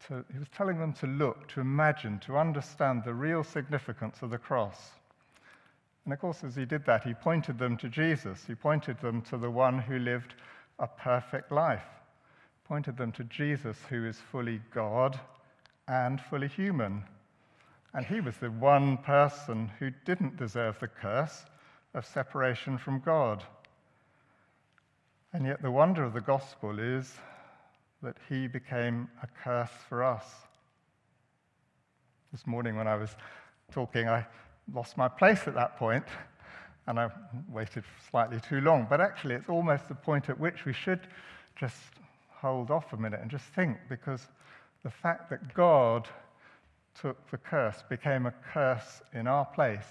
To, 0.08 0.26
he 0.32 0.40
was 0.40 0.50
telling 0.50 0.80
them 0.80 0.94
to 0.94 1.08
look, 1.08 1.48
to 1.50 1.62
imagine, 1.62 2.20
to 2.20 2.38
understand 2.38 3.04
the 3.04 3.14
real 3.14 3.44
significance 3.44 4.22
of 4.22 4.32
the 4.32 4.38
cross. 4.38 4.92
And 6.04 6.14
of 6.14 6.20
course, 6.20 6.44
as 6.44 6.56
he 6.56 6.66
did 6.66 6.86
that, 6.86 7.04
he 7.04 7.14
pointed 7.14 7.58
them 7.58 7.78
to 7.78 7.88
Jesus. 7.88 8.44
He 8.46 8.56
pointed 8.56 9.00
them 9.00 9.22
to 9.24 9.38
the 9.38 9.50
one 9.50 9.80
who 9.80 10.00
lived 10.00 10.34
a 10.80 10.88
perfect 10.88 11.52
life, 11.52 11.86
pointed 12.66 12.98
them 12.98 13.12
to 13.14 13.24
Jesus, 13.26 13.78
who 13.90 14.06
is 14.06 14.20
fully 14.32 14.60
God 14.74 15.20
and 15.88 16.20
fully 16.20 16.48
human. 16.50 17.04
And 17.94 18.06
he 18.06 18.20
was 18.20 18.36
the 18.38 18.52
one 18.52 18.98
person 18.98 19.72
who 19.80 19.92
didn't 20.06 20.36
deserve 20.36 20.80
the 20.80 20.88
curse 20.88 21.46
of 21.94 22.06
separation 22.06 22.78
from 22.78 23.00
God. 23.00 23.44
And 25.32 25.46
yet, 25.46 25.62
the 25.62 25.72
wonder 25.72 26.04
of 26.04 26.14
the 26.14 26.22
gospel 26.22 26.80
is 26.80 27.16
that 28.04 28.18
he 28.28 28.48
became 28.48 29.08
a 29.24 29.28
curse 29.44 29.72
for 29.88 30.04
us. 30.04 30.26
This 32.32 32.46
morning, 32.46 32.76
when 32.76 32.88
I 32.88 32.96
was 32.96 33.16
talking, 33.72 34.10
I 34.10 34.26
lost 34.74 34.98
my 34.98 35.08
place 35.08 35.48
at 35.48 35.56
that 35.56 35.78
point, 35.78 36.06
and 36.88 37.00
I 37.00 37.10
waited 37.48 37.86
slightly 38.10 38.40
too 38.42 38.60
long. 38.60 38.88
But 38.90 39.00
actually, 39.00 39.36
it's 39.36 39.50
almost 39.50 39.88
the 39.88 39.96
point 39.96 40.30
at 40.30 40.40
which 40.40 40.66
we 40.66 40.74
should 40.74 41.08
just 41.56 41.78
hold 42.30 42.72
off 42.72 42.92
a 42.92 42.98
minute 42.98 43.22
and 43.22 43.32
just 43.32 43.46
think, 43.46 43.78
because 43.88 44.28
the 44.84 44.92
fact 44.92 45.30
that 45.30 45.54
God 45.54 46.10
took 47.00 47.30
the 47.32 47.38
curse, 47.38 47.84
became 47.90 48.26
a 48.26 48.34
curse 48.54 49.02
in 49.14 49.28
our 49.28 49.46
place, 49.46 49.86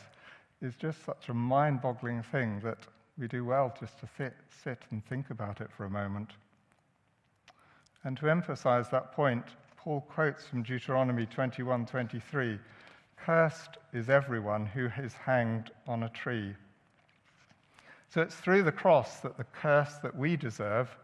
is 0.61 0.77
just 0.77 1.05
such 1.05 1.31
a 1.31 1.35
mind 1.35 1.81
boggling 1.81 2.23
thing 2.23 2.61
that 2.63 2.79
we 3.19 3.27
do 3.27 3.45
well 3.45 3.75
just 3.81 3.99
to 4.01 4.09
sit, 4.19 4.35
sit 4.63 4.79
and 4.91 5.05
think 5.07 5.31
about 5.31 5.61
it 5.61 5.71
for 5.75 5.85
a 5.85 5.91
moment. 5.91 6.31
And 8.05 8.17
to 8.19 8.29
emphasize 8.29 8.91
that 8.91 9.13
point, 9.13 9.45
Paul 9.77 10.01
quotes 10.03 10.47
from 10.47 10.63
Deuteronomy 10.63 11.27
21:23, 11.27 12.61
"Cursed 13.17 13.79
is 13.93 14.11
everyone 14.11 14.67
who 14.67 14.87
is 14.87 15.15
hanged 15.15 15.71
on 15.87 16.03
a 16.03 16.09
tree." 16.09 16.57
So 18.09 18.21
it's 18.21 18.37
through 18.37 18.65
the 18.65 18.73
cross 18.73 19.21
that 19.21 19.37
the 19.37 19.45
curse 19.45 19.99
that 19.99 20.15
we 20.15 20.37
deserve 20.37 20.97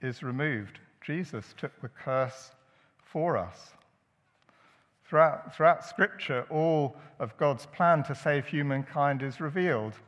is 0.00 0.22
removed. 0.22 0.80
Jesus 1.00 1.54
took 1.54 1.80
the 1.80 1.88
curse 1.88 2.52
for 2.98 3.36
us. 3.36 3.74
Throughout, 5.04 5.54
throughout 5.54 5.84
Scripture, 5.84 6.46
all 6.50 6.96
of 7.18 7.36
God's 7.36 7.66
plan 7.66 8.02
to 8.04 8.14
save 8.14 8.46
humankind 8.46 9.22
is 9.22 9.40
revealed. 9.40 9.98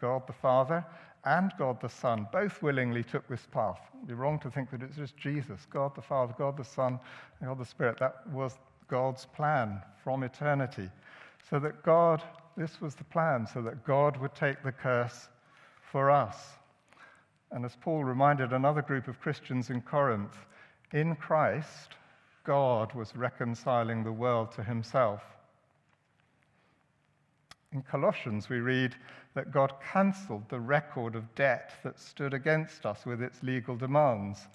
God 0.00 0.26
the 0.26 0.32
Father 0.32 0.84
and 1.26 1.52
God 1.58 1.80
the 1.80 1.88
Son 1.88 2.26
both 2.32 2.62
willingly 2.62 3.02
took 3.02 3.26
this 3.28 3.46
path. 3.50 3.80
Be 4.06 4.14
wrong 4.14 4.38
to 4.38 4.50
think 4.50 4.70
that 4.70 4.82
it's 4.82 4.96
just 4.96 5.16
Jesus, 5.16 5.66
God 5.68 5.94
the 5.94 6.00
Father, 6.00 6.34
God 6.38 6.56
the 6.56 6.64
Son, 6.64 7.00
and 7.40 7.48
God 7.48 7.58
the 7.58 7.64
Spirit. 7.64 7.98
That 7.98 8.26
was 8.30 8.56
God's 8.88 9.26
plan 9.26 9.82
from 10.02 10.22
eternity. 10.22 10.88
So 11.50 11.58
that 11.58 11.82
God, 11.82 12.22
this 12.56 12.80
was 12.80 12.94
the 12.94 13.04
plan, 13.04 13.46
so 13.46 13.60
that 13.62 13.84
God 13.84 14.16
would 14.18 14.34
take 14.34 14.62
the 14.62 14.72
curse 14.72 15.28
for 15.80 16.10
us. 16.10 16.36
And 17.50 17.64
as 17.64 17.76
Paul 17.80 18.04
reminded 18.04 18.52
another 18.52 18.82
group 18.82 19.08
of 19.08 19.20
Christians 19.20 19.70
in 19.70 19.80
Corinth, 19.80 20.36
in 20.92 21.16
Christ, 21.16 21.94
God 22.44 22.94
was 22.94 23.16
reconciling 23.16 24.04
the 24.04 24.12
world 24.12 24.52
to 24.52 24.62
himself. 24.62 25.22
In 27.72 27.82
Colossians, 27.82 28.48
we 28.48 28.60
read 28.60 28.94
that 29.34 29.50
God 29.50 29.74
cancelled 29.92 30.48
the 30.48 30.60
record 30.60 31.14
of 31.14 31.34
debt 31.34 31.72
that 31.82 31.98
stood 31.98 32.32
against 32.32 32.86
us 32.86 33.04
with 33.04 33.20
its 33.20 33.42
legal 33.42 33.76
demands. 33.76 34.46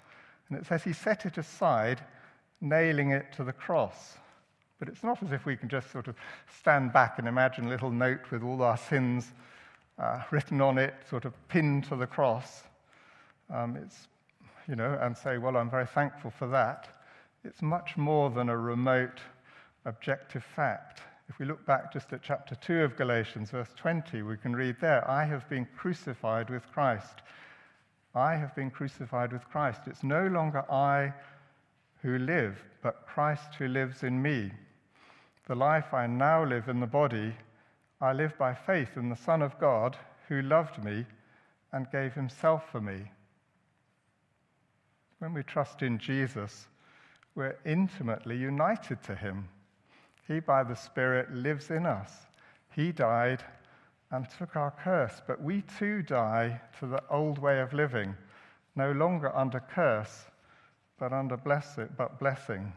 And 0.48 0.58
it 0.58 0.66
says 0.66 0.82
he 0.82 0.92
set 0.92 1.24
it 1.24 1.38
aside, 1.38 2.00
nailing 2.60 3.10
it 3.10 3.32
to 3.34 3.44
the 3.44 3.52
cross. 3.52 4.16
But 4.78 4.88
it's 4.88 5.04
not 5.04 5.22
as 5.22 5.30
if 5.30 5.46
we 5.46 5.56
can 5.56 5.68
just 5.68 5.92
sort 5.92 6.08
of 6.08 6.16
stand 6.58 6.92
back 6.92 7.18
and 7.18 7.28
imagine 7.28 7.66
a 7.66 7.68
little 7.68 7.90
note 7.90 8.30
with 8.30 8.42
all 8.42 8.62
our 8.62 8.76
sins 8.76 9.32
uh, 9.98 10.22
written 10.30 10.60
on 10.60 10.78
it, 10.78 10.94
sort 11.08 11.24
of 11.24 11.32
pinned 11.48 11.84
to 11.84 11.96
the 11.96 12.06
cross. 12.06 12.64
Um, 13.48 13.76
it's, 13.76 14.08
you 14.66 14.74
know, 14.74 14.98
and 15.00 15.16
say, 15.16 15.38
well, 15.38 15.56
I'm 15.56 15.70
very 15.70 15.86
thankful 15.86 16.30
for 16.30 16.48
that. 16.48 16.88
It's 17.44 17.62
much 17.62 17.96
more 17.96 18.30
than 18.30 18.48
a 18.48 18.56
remote 18.56 19.20
objective 19.84 20.42
fact. 20.42 21.02
If 21.32 21.38
we 21.38 21.46
look 21.46 21.64
back 21.64 21.90
just 21.90 22.12
at 22.12 22.20
chapter 22.22 22.54
2 22.56 22.82
of 22.82 22.96
Galatians, 22.98 23.52
verse 23.52 23.70
20, 23.76 24.20
we 24.20 24.36
can 24.36 24.54
read 24.54 24.76
there, 24.82 25.10
I 25.10 25.24
have 25.24 25.48
been 25.48 25.66
crucified 25.78 26.50
with 26.50 26.70
Christ. 26.74 27.22
I 28.14 28.34
have 28.34 28.54
been 28.54 28.70
crucified 28.70 29.32
with 29.32 29.48
Christ. 29.48 29.80
It's 29.86 30.02
no 30.02 30.26
longer 30.26 30.70
I 30.70 31.14
who 32.02 32.18
live, 32.18 32.62
but 32.82 33.06
Christ 33.06 33.54
who 33.54 33.66
lives 33.68 34.02
in 34.02 34.20
me. 34.20 34.52
The 35.48 35.54
life 35.54 35.94
I 35.94 36.06
now 36.06 36.44
live 36.44 36.68
in 36.68 36.80
the 36.80 36.86
body, 36.86 37.34
I 37.98 38.12
live 38.12 38.36
by 38.36 38.52
faith 38.52 38.98
in 38.98 39.08
the 39.08 39.16
Son 39.16 39.40
of 39.40 39.58
God 39.58 39.96
who 40.28 40.42
loved 40.42 40.84
me 40.84 41.06
and 41.72 41.90
gave 41.90 42.12
himself 42.12 42.70
for 42.70 42.82
me. 42.82 43.10
When 45.18 45.32
we 45.32 45.44
trust 45.44 45.80
in 45.80 45.96
Jesus, 45.96 46.66
we're 47.34 47.56
intimately 47.64 48.36
united 48.36 49.02
to 49.04 49.14
him. 49.14 49.48
He, 50.32 50.40
by 50.40 50.62
the 50.62 50.74
Spirit, 50.74 51.30
lives 51.34 51.70
in 51.70 51.84
us. 51.84 52.10
He 52.74 52.90
died 52.90 53.44
and 54.10 54.26
took 54.38 54.56
our 54.56 54.70
curse, 54.70 55.20
but 55.26 55.42
we 55.42 55.62
too 55.78 56.02
die 56.02 56.58
to 56.78 56.86
the 56.86 57.02
old 57.10 57.38
way 57.38 57.60
of 57.60 57.74
living, 57.74 58.16
no 58.74 58.92
longer 58.92 59.34
under 59.36 59.60
curse, 59.60 60.24
but 60.98 61.12
under 61.12 61.36
blessing, 61.36 61.88
but 61.98 62.18
blessing. 62.18 62.72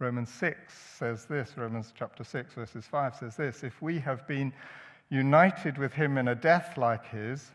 Romans 0.00 0.28
6 0.30 0.74
says 0.74 1.26
this, 1.26 1.56
Romans 1.56 1.92
chapter 1.96 2.24
6, 2.24 2.54
verses 2.54 2.86
5 2.86 3.14
says 3.14 3.36
this 3.36 3.62
If 3.62 3.80
we 3.80 4.00
have 4.00 4.26
been 4.26 4.52
united 5.10 5.78
with 5.78 5.92
him 5.92 6.18
in 6.18 6.28
a 6.28 6.34
death 6.34 6.76
like 6.76 7.06
his, 7.06 7.52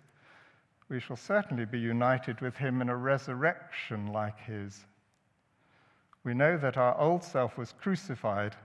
we 0.88 1.02
shall 1.02 1.18
certainly 1.18 1.66
be 1.66 1.80
united 1.80 2.40
with 2.40 2.56
him 2.56 2.82
in 2.82 2.88
a 2.88 2.96
resurrection 2.96 4.08
like 4.14 4.40
his 4.40 4.86
we 6.24 6.34
know 6.34 6.58
that 6.58 6.78
our 6.78 6.98
old 7.00 7.24
self 7.24 7.58
was 7.58 7.74
crucified 7.74 8.56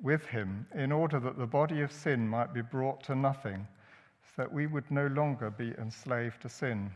with 0.00 0.26
him 0.26 0.66
in 0.74 0.92
order 0.92 1.18
that 1.18 1.38
the 1.38 1.46
body 1.46 1.80
of 1.80 1.90
sin 1.90 2.28
might 2.28 2.52
be 2.52 2.62
brought 2.62 3.02
to 3.04 3.14
nothing, 3.14 3.66
so 4.22 4.42
that 4.42 4.52
we 4.52 4.66
would 4.66 4.90
no 4.90 5.06
longer 5.08 5.50
be 5.50 5.72
enslaved 5.78 6.42
to 6.42 6.48
sin. 6.48 6.90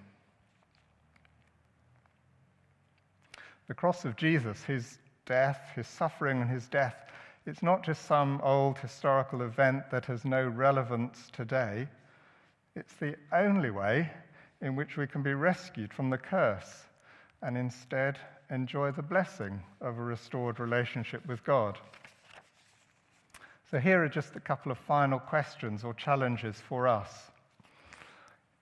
The 3.68 3.74
cross 3.74 4.04
of 4.04 4.16
Jesus, 4.16 4.62
his 4.64 4.98
death, 5.26 5.70
his 5.74 5.86
suffering, 5.86 6.42
and 6.42 6.50
his 6.50 6.68
death, 6.68 6.96
it's 7.46 7.62
not 7.62 7.82
just 7.82 8.04
some 8.04 8.40
old 8.42 8.78
historical 8.78 9.42
event 9.42 9.90
that 9.90 10.04
has 10.06 10.24
no 10.24 10.46
relevance 10.46 11.30
today. 11.32 11.88
It's 12.76 12.94
the 12.94 13.16
only 13.32 13.70
way 13.70 14.10
in 14.60 14.76
which 14.76 14.96
we 14.96 15.06
can 15.06 15.22
be 15.22 15.34
rescued 15.34 15.92
from 15.92 16.10
the 16.10 16.18
curse 16.18 16.84
and 17.42 17.56
instead 17.56 18.18
enjoy 18.50 18.90
the 18.90 19.02
blessing 19.02 19.62
of 19.80 19.98
a 19.98 20.02
restored 20.02 20.60
relationship 20.60 21.26
with 21.26 21.42
God. 21.44 21.78
So, 23.70 23.78
here 23.78 24.02
are 24.02 24.08
just 24.08 24.34
a 24.34 24.40
couple 24.40 24.72
of 24.72 24.78
final 24.78 25.20
questions 25.20 25.84
or 25.84 25.94
challenges 25.94 26.60
for 26.68 26.88
us. 26.88 27.30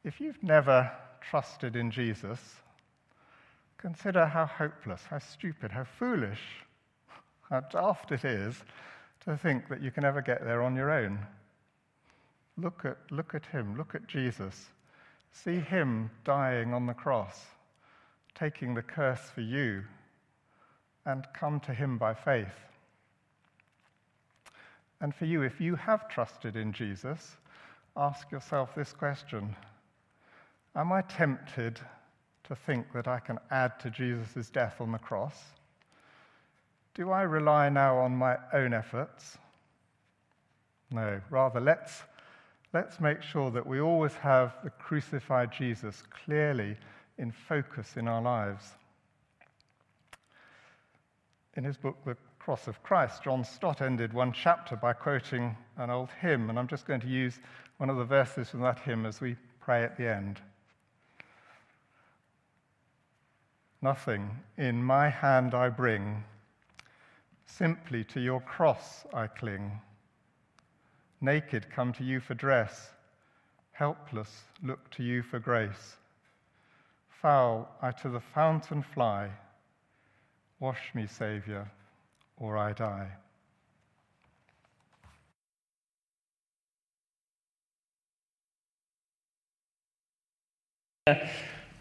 If 0.05 0.21
you've 0.21 0.43
never 0.43 0.91
trusted 1.21 1.77
in 1.77 1.91
Jesus, 1.91 2.39
consider 3.79 4.27
how 4.27 4.47
hopeless, 4.47 5.03
how 5.09 5.19
stupid, 5.19 5.71
how 5.71 5.85
foolish, 5.85 6.41
how 7.49 7.61
daft 7.61 8.13
it 8.13 8.25
is 8.25 8.63
to 9.25 9.37
think 9.37 9.69
that 9.69 9.83
you 9.83 9.91
can 9.91 10.05
ever 10.05 10.21
get 10.21 10.45
there 10.45 10.63
on 10.63 10.77
your 10.77 10.91
own. 10.91 11.19
Look 12.57 12.85
at, 12.85 12.99
look 13.11 13.35
at 13.35 13.47
him, 13.47 13.77
look 13.77 13.95
at 13.95 14.07
Jesus. 14.07 14.67
See 15.33 15.59
him 15.59 16.11
dying 16.25 16.75
on 16.75 16.87
the 16.87 16.95
cross, 16.95 17.47
taking 18.39 18.75
the 18.75 18.83
curse 18.83 19.31
for 19.35 19.41
you, 19.41 19.83
and 21.07 21.27
come 21.35 21.59
to 21.61 21.73
him 21.73 21.99
by 21.99 22.15
faith. 22.15 22.55
And 25.01 25.15
for 25.15 25.25
you, 25.25 25.43
if 25.43 25.61
you 25.61 25.75
have 25.77 26.09
trusted 26.09 26.57
in 26.57 26.73
Jesus, 26.73 27.37
ask 27.97 28.31
yourself 28.31 28.75
this 28.75 28.93
question 28.93 29.55
Am 30.77 30.93
I 30.93 31.03
tempted 31.03 31.81
to 32.45 32.55
think 32.55 32.93
that 32.93 33.09
I 33.09 33.19
can 33.21 33.39
add 33.51 33.79
to 33.81 33.91
Jesus' 33.91 34.51
death 34.51 34.81
on 34.81 34.93
the 34.93 34.99
cross? 34.99 35.37
Do 36.95 37.11
I 37.11 37.23
rely 37.23 37.69
now 37.69 37.99
on 37.99 38.17
my 38.17 38.37
own 38.53 38.73
efforts? 38.73 39.39
No, 40.91 41.21
rather, 41.31 41.61
let's, 41.61 42.03
let's 42.73 42.99
make 43.01 43.23
sure 43.23 43.51
that 43.51 43.67
we 43.67 43.81
always 43.81 44.15
have 44.15 44.55
the 44.65 44.71
crucified 44.71 45.53
Jesus 45.53 46.03
clearly 46.25 46.77
in 47.19 47.33
focus 47.33 47.97
in 47.97 48.09
our 48.09 48.23
lives. 48.23 48.65
In 51.55 51.65
his 51.65 51.77
book, 51.77 51.97
The 52.05 52.17
Cross 52.39 52.69
of 52.69 52.83
Christ, 52.83 53.25
John 53.25 53.45
Stott 53.45 53.83
ended 53.83 54.13
one 54.13 54.33
chapter 54.33 54.77
by 54.77 54.93
quoting 54.93 55.57
an 55.77 55.91
old 55.91 56.11
hymn, 56.21 56.49
and 56.49 56.59
I'm 56.59 56.69
just 56.69 56.87
going 56.87 57.01
to 57.01 57.09
use 57.09 57.41
one 57.79 57.91
of 57.91 57.97
the 57.97 58.05
verses 58.05 58.49
from 58.49 58.61
that 58.61 58.79
hymn 58.79 59.05
as 59.05 59.21
we 59.21 59.37
pray 59.61 59.83
at 59.83 59.97
the 59.97 60.09
end. 60.09 60.41
Nothing 63.83 64.31
in 64.57 64.83
my 64.83 65.09
hand 65.09 65.55
I 65.55 65.69
bring, 65.69 66.25
simply 67.47 68.05
to 68.05 68.21
your 68.21 68.41
cross 68.41 69.05
I 69.13 69.27
cling. 69.27 69.81
Naked 71.21 71.71
come 71.71 71.93
to 71.95 72.05
you 72.05 72.21
for 72.21 72.35
dress, 72.35 72.91
helpless 73.73 74.45
look 74.63 74.91
to 74.93 75.03
you 75.03 75.23
for 75.23 75.39
grace. 75.39 75.97
Foul 77.21 77.69
I 77.83 77.91
to 77.91 78.09
the 78.09 78.21
fountain 78.21 78.83
fly, 78.83 79.29
wash 80.61 80.95
me, 80.95 81.07
Saviour, 81.07 81.69
or 82.37 82.57
I 82.57 82.73
die. 82.73 83.09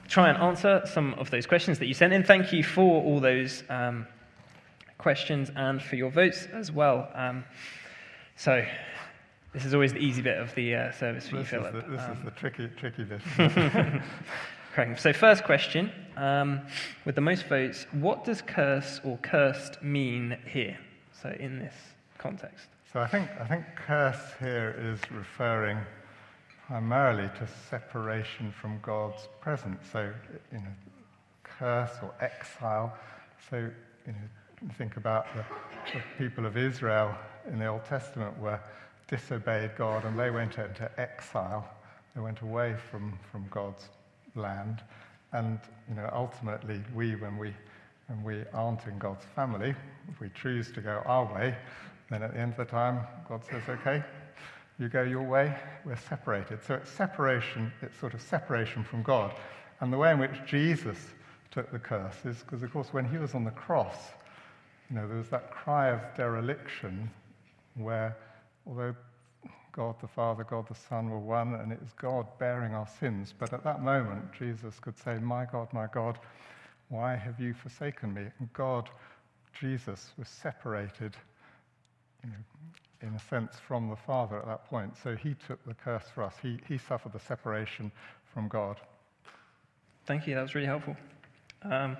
try 0.07 0.29
and 0.29 0.37
answer 0.37 0.81
some 0.85 1.13
of 1.15 1.29
those 1.29 1.45
questions 1.45 1.79
that 1.79 1.85
you 1.85 1.93
sent 1.93 2.13
in. 2.13 2.23
Thank 2.23 2.53
you 2.53 2.63
for 2.63 3.03
all 3.03 3.19
those 3.19 3.63
um, 3.69 4.07
questions 4.97 5.51
and 5.55 5.81
for 5.81 5.97
your 5.97 6.09
votes 6.09 6.47
as 6.53 6.71
well. 6.71 7.09
Um, 7.13 7.43
so, 8.37 8.65
this 9.53 9.65
is 9.65 9.73
always 9.73 9.93
the 9.93 9.99
easy 9.99 10.21
bit 10.21 10.37
of 10.37 10.55
the 10.55 10.75
uh, 10.75 10.91
service 10.91 11.27
for 11.27 11.37
this 11.37 11.51
you, 11.51 11.59
Philip. 11.59 11.75
Is 11.75 11.83
the, 11.83 11.91
this 11.91 12.01
um, 12.01 12.11
is 12.13 12.23
the 12.23 12.31
tricky, 12.31 12.69
tricky 12.77 13.03
bit. 13.03 13.21
So, 14.97 15.11
first 15.11 15.43
question 15.43 15.91
um, 16.17 16.61
with 17.03 17.15
the 17.15 17.21
most 17.21 17.47
votes 17.47 17.87
what 17.93 18.23
does 18.23 18.43
curse 18.43 19.01
or 19.03 19.17
cursed 19.23 19.81
mean 19.81 20.37
here? 20.45 20.77
So, 21.19 21.35
in 21.39 21.57
this 21.57 21.73
context. 22.19 22.67
So 22.93 22.99
I 22.99 23.07
think, 23.07 23.27
I 23.39 23.47
think 23.47 23.65
curse 23.75 24.33
here 24.39 24.75
is 24.79 24.99
referring 25.11 25.79
primarily 26.67 27.27
to 27.39 27.47
separation 27.71 28.51
from 28.51 28.79
God's 28.83 29.27
presence. 29.41 29.83
So, 29.91 30.11
you 30.51 30.59
know, 30.59 30.75
curse 31.43 31.97
or 32.03 32.13
exile. 32.21 32.95
So, 33.49 33.57
you 34.05 34.13
know, 34.13 34.69
think 34.77 34.97
about 34.97 35.25
the, 35.35 35.43
the 35.91 36.03
people 36.19 36.45
of 36.45 36.55
Israel 36.55 37.17
in 37.51 37.57
the 37.57 37.65
Old 37.65 37.85
Testament 37.85 38.37
were 38.39 38.59
disobeyed 39.07 39.71
God 39.75 40.05
and 40.05 40.19
they 40.19 40.29
went 40.29 40.59
into 40.59 40.87
exile. 40.99 41.67
They 42.13 42.21
went 42.21 42.41
away 42.41 42.75
from, 42.91 43.17
from 43.31 43.47
God's 43.49 43.89
land. 44.37 44.81
And, 45.33 45.59
you 45.89 45.95
know, 45.95 46.09
ultimately, 46.13 46.81
we, 46.95 47.15
when 47.15 47.37
we, 47.37 47.53
when 48.07 48.23
we 48.23 48.43
aren't 48.53 48.85
in 48.85 48.97
God's 48.97 49.25
family, 49.35 49.75
if 50.09 50.19
we 50.19 50.29
choose 50.29 50.71
to 50.71 50.81
go 50.81 51.01
our 51.05 51.25
way, 51.33 51.55
then 52.09 52.23
at 52.23 52.33
the 52.33 52.39
end 52.39 52.51
of 52.51 52.57
the 52.57 52.65
time, 52.65 53.01
God 53.27 53.43
says, 53.43 53.63
okay, 53.67 54.03
you 54.79 54.87
go 54.87 55.01
your 55.01 55.23
way, 55.23 55.53
we're 55.85 55.97
separated. 55.97 56.63
So 56.63 56.75
it's 56.75 56.89
separation, 56.89 57.73
it's 57.81 57.99
sort 57.99 58.13
of 58.13 58.21
separation 58.21 58.83
from 58.83 59.03
God. 59.03 59.33
And 59.81 59.91
the 59.91 59.97
way 59.97 60.11
in 60.11 60.19
which 60.19 60.45
Jesus 60.45 60.97
took 61.51 61.71
the 61.71 61.79
curse 61.79 62.25
is 62.25 62.37
because, 62.37 62.63
of 62.63 62.71
course, 62.71 62.93
when 62.93 63.05
he 63.05 63.17
was 63.17 63.33
on 63.33 63.43
the 63.43 63.51
cross, 63.51 63.97
you 64.89 64.95
know, 64.95 65.07
there 65.07 65.17
was 65.17 65.29
that 65.29 65.51
cry 65.51 65.89
of 65.89 65.99
dereliction 66.15 67.09
where, 67.75 68.15
although 68.65 68.95
God 69.77 69.95
the 70.01 70.07
Father, 70.07 70.43
God 70.43 70.67
the 70.67 70.73
Son 70.73 71.11
were 71.11 71.19
one, 71.19 71.53
and 71.53 71.71
it 71.71 71.79
was 71.79 71.93
God 71.93 72.25
bearing 72.39 72.73
our 72.73 72.87
sins, 72.99 73.31
but 73.37 73.53
at 73.53 73.63
that 73.63 73.83
moment, 73.83 74.25
Jesus 74.37 74.79
could 74.79 74.97
say, 74.97 75.19
My 75.19 75.45
God, 75.45 75.71
my 75.71 75.85
God, 75.93 76.17
why 76.89 77.15
have 77.15 77.39
you 77.39 77.53
forsaken 77.53 78.11
me? 78.11 78.23
And 78.39 78.51
God, 78.53 78.89
Jesus, 79.59 80.13
was 80.17 80.27
separated 80.29 81.15
you 82.23 82.31
know, 82.31 83.07
in 83.07 83.13
a 83.13 83.19
sense, 83.19 83.53
from 83.67 83.87
the 83.87 83.95
Father 83.95 84.39
at 84.39 84.47
that 84.47 84.65
point. 84.67 84.93
So 85.03 85.15
he 85.15 85.35
took 85.47 85.63
the 85.67 85.75
curse 85.75 86.05
for 86.11 86.23
us. 86.23 86.33
He, 86.41 86.59
he 86.67 86.79
suffered 86.79 87.13
the 87.13 87.19
separation 87.19 87.91
from 88.33 88.47
God. 88.47 88.77
Thank 90.07 90.25
you. 90.25 90.33
That 90.33 90.41
was 90.41 90.55
really 90.55 90.65
helpful. 90.65 90.97
Um, 91.61 91.97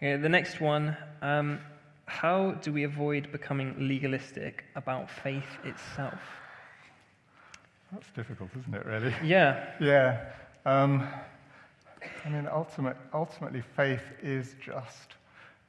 the 0.00 0.28
next 0.28 0.60
one 0.60 0.96
um, 1.22 1.58
How 2.06 2.52
do 2.52 2.72
we 2.72 2.84
avoid 2.84 3.32
becoming 3.32 3.74
legalistic 3.88 4.64
about 4.76 5.10
faith 5.10 5.58
itself? 5.64 6.20
That's 7.92 8.10
difficult, 8.14 8.50
isn't 8.58 8.74
it, 8.74 8.84
really? 8.84 9.14
Yeah. 9.24 9.70
Yeah. 9.80 10.30
Um, 10.66 11.06
I 12.24 12.28
mean, 12.28 12.48
ultimate, 12.52 12.96
ultimately, 13.14 13.62
faith 13.76 14.02
is 14.22 14.54
just, 14.64 15.14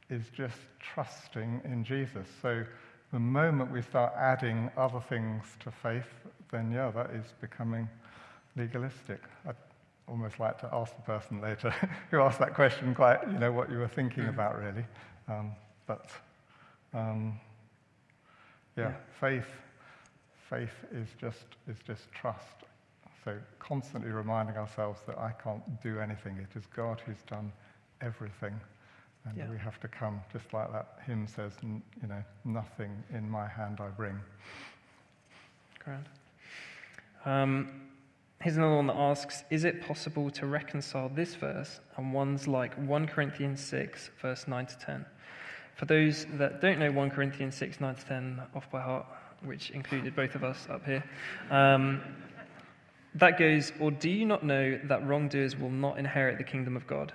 is 0.10 0.24
just 0.36 0.58
trusting 0.80 1.62
in 1.64 1.84
Jesus. 1.84 2.28
So 2.42 2.64
the 3.12 3.20
moment 3.20 3.72
we 3.72 3.82
start 3.82 4.14
adding 4.18 4.70
other 4.78 5.00
things 5.00 5.44
to 5.62 5.72
faith, 5.72 6.10
then 6.52 6.72
yeah, 6.72 6.92
that 6.92 7.12
is 7.12 7.26
becoming 7.42 7.88
legalistic. 8.56 9.22
I'd 9.48 9.56
almost 10.08 10.40
like 10.40 10.60
to 10.60 10.70
ask 10.74 10.96
the 10.96 11.02
person 11.02 11.42
later 11.42 11.74
who 12.12 12.20
asked 12.20 12.40
that 12.40 12.54
question 12.54 12.94
quite, 12.94 13.26
you 13.28 13.40
know, 13.40 13.52
what 13.52 13.72
you 13.72 13.78
were 13.78 13.88
thinking 13.88 14.24
mm. 14.24 14.30
about 14.30 14.60
really. 14.60 14.86
Um, 15.28 15.52
but 15.88 16.10
um, 16.94 17.40
yeah, 18.76 18.90
yeah, 18.90 18.94
faith, 19.20 19.48
faith 20.50 20.86
is 20.92 21.08
just 21.20 21.46
is 21.68 21.78
just 21.86 22.12
trust. 22.12 22.66
So 23.24 23.36
constantly 23.60 24.12
reminding 24.12 24.56
ourselves 24.56 25.02
that 25.08 25.18
I 25.18 25.32
can't 25.44 25.82
do 25.82 26.00
anything. 26.00 26.38
It 26.38 26.58
is 26.58 26.66
God 26.76 27.02
who's 27.06 27.22
done 27.30 27.52
everything. 28.02 28.60
And 29.26 29.38
yeah. 29.38 29.50
we 29.50 29.58
have 29.58 29.80
to 29.82 29.88
come, 29.88 30.22
just 30.32 30.54
like 30.54 30.72
that 30.72 31.00
hymn 31.06 31.28
says, 31.28 31.52
you 31.62 32.08
know, 32.08 32.24
nothing 32.46 33.04
in 33.14 33.30
my 33.30 33.48
hand 33.48 33.80
I 33.82 33.90
bring. 33.90 34.18
Grand. 35.84 36.06
Um, 37.26 37.82
here's 38.42 38.56
another 38.56 38.78
one 38.78 38.88
that 38.88 38.96
asks 38.96 39.44
Is 39.50 39.66
it 39.66 39.86
possible 39.86 40.32
to 40.32 40.46
reconcile 40.48 41.10
this 41.10 41.36
verse 41.36 41.82
and 41.98 42.14
ones 42.14 42.48
like 42.48 42.74
1 42.76 43.08
Corinthians 43.08 43.62
6, 43.62 44.12
verse 44.22 44.48
9 44.48 44.66
to 44.66 44.80
10? 44.80 45.06
For 45.76 45.86
those 45.86 46.26
that 46.34 46.62
don't 46.62 46.80
know 46.80 46.92
1 46.92 47.12
Corinthians 47.12 47.56
6, 47.56 47.82
9 47.82 47.96
to 47.96 48.06
10 48.06 48.42
off 48.56 48.72
by 48.72 48.82
heart, 48.82 49.06
which 49.44 49.72
included 49.72 50.16
both 50.16 50.36
of 50.36 50.44
us 50.44 50.68
up 50.70 50.86
here, 50.86 51.04
um, 51.50 52.02
that 53.16 53.38
goes, 53.38 53.72
Or 53.80 53.92
do 53.92 54.10
you 54.10 54.26
not 54.26 54.44
know 54.44 54.80
that 54.84 55.06
wrongdoers 55.08 55.58
will 55.58 55.72
not 55.72 55.98
inherit 55.98 56.38
the 56.38 56.44
kingdom 56.44 56.76
of 56.76 56.86
God? 56.88 57.14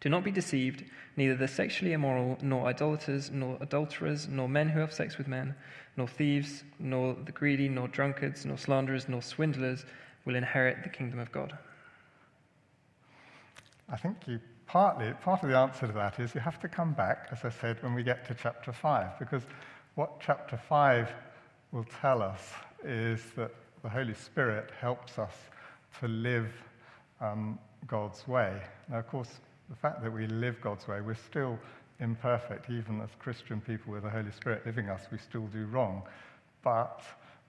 Do 0.00 0.08
not 0.08 0.24
be 0.24 0.30
deceived. 0.30 0.84
Neither 1.16 1.34
the 1.34 1.48
sexually 1.48 1.92
immoral, 1.92 2.38
nor 2.40 2.66
idolaters, 2.68 3.30
nor 3.30 3.58
adulterers, 3.60 4.28
nor 4.28 4.48
men 4.48 4.68
who 4.68 4.78
have 4.78 4.92
sex 4.92 5.18
with 5.18 5.26
men, 5.26 5.54
nor 5.96 6.06
thieves, 6.06 6.62
nor 6.78 7.16
the 7.24 7.32
greedy, 7.32 7.68
nor 7.68 7.88
drunkards, 7.88 8.46
nor 8.46 8.56
slanderers, 8.56 9.08
nor 9.08 9.20
swindlers 9.20 9.84
will 10.24 10.36
inherit 10.36 10.84
the 10.84 10.88
kingdom 10.88 11.18
of 11.18 11.32
God. 11.32 11.58
I 13.88 13.96
think 13.96 14.16
you 14.26 14.38
partly, 14.66 15.12
part 15.14 15.42
of 15.42 15.48
the 15.48 15.56
answer 15.56 15.86
to 15.88 15.92
that 15.94 16.20
is 16.20 16.34
you 16.34 16.40
have 16.40 16.60
to 16.60 16.68
come 16.68 16.92
back, 16.92 17.28
as 17.32 17.44
I 17.44 17.48
said, 17.48 17.82
when 17.82 17.94
we 17.94 18.04
get 18.04 18.26
to 18.28 18.34
chapter 18.34 18.72
5, 18.72 19.18
because 19.18 19.42
what 19.96 20.20
chapter 20.20 20.56
5 20.56 21.08
will 21.72 21.86
tell 22.00 22.22
us 22.22 22.40
is 22.84 23.20
that 23.36 23.50
the 23.82 23.88
Holy 23.88 24.14
Spirit 24.14 24.70
helps 24.80 25.18
us 25.18 25.34
to 26.00 26.08
live 26.08 26.50
um, 27.20 27.58
God's 27.86 28.26
way. 28.26 28.60
Now, 28.88 28.98
of 28.98 29.08
course, 29.08 29.28
the 29.68 29.76
fact 29.76 30.02
that 30.02 30.12
we 30.12 30.26
live 30.26 30.60
God's 30.60 30.88
way, 30.88 31.00
we're 31.00 31.14
still 31.14 31.58
imperfect. 32.00 32.70
Even 32.70 33.00
as 33.00 33.10
Christian 33.18 33.60
people 33.60 33.92
with 33.92 34.04
the 34.04 34.10
Holy 34.10 34.30
Spirit 34.32 34.64
living 34.64 34.88
us, 34.88 35.02
we 35.12 35.18
still 35.18 35.46
do 35.46 35.66
wrong. 35.66 36.02
But 36.62 37.02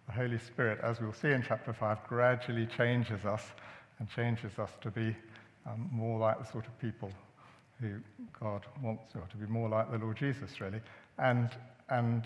the 0.08 0.14
Holy 0.14 0.40
Spirit, 0.40 0.80
as 0.84 1.00
we'll 1.00 1.14
see 1.14 1.30
in 1.30 1.44
chapter 1.48 1.74
5, 1.74 2.00
gradually 2.08 2.66
changes 2.66 3.26
us 3.26 3.44
and 4.00 4.10
changes 4.10 4.58
us 4.60 4.72
to 4.82 4.92
be 4.92 5.16
um, 5.66 5.90
more 5.92 6.20
like 6.20 6.40
the 6.40 6.52
sort 6.52 6.66
of 6.66 6.78
people 6.80 7.12
who 7.80 7.96
God 8.40 8.66
wants, 8.82 9.16
or 9.16 9.26
to 9.30 9.38
be 9.38 9.46
more 9.46 9.70
like 9.70 9.90
the 9.92 9.98
Lord 9.98 10.18
Jesus, 10.18 10.60
really. 10.60 10.82
And, 11.18 11.50
and 11.90 12.24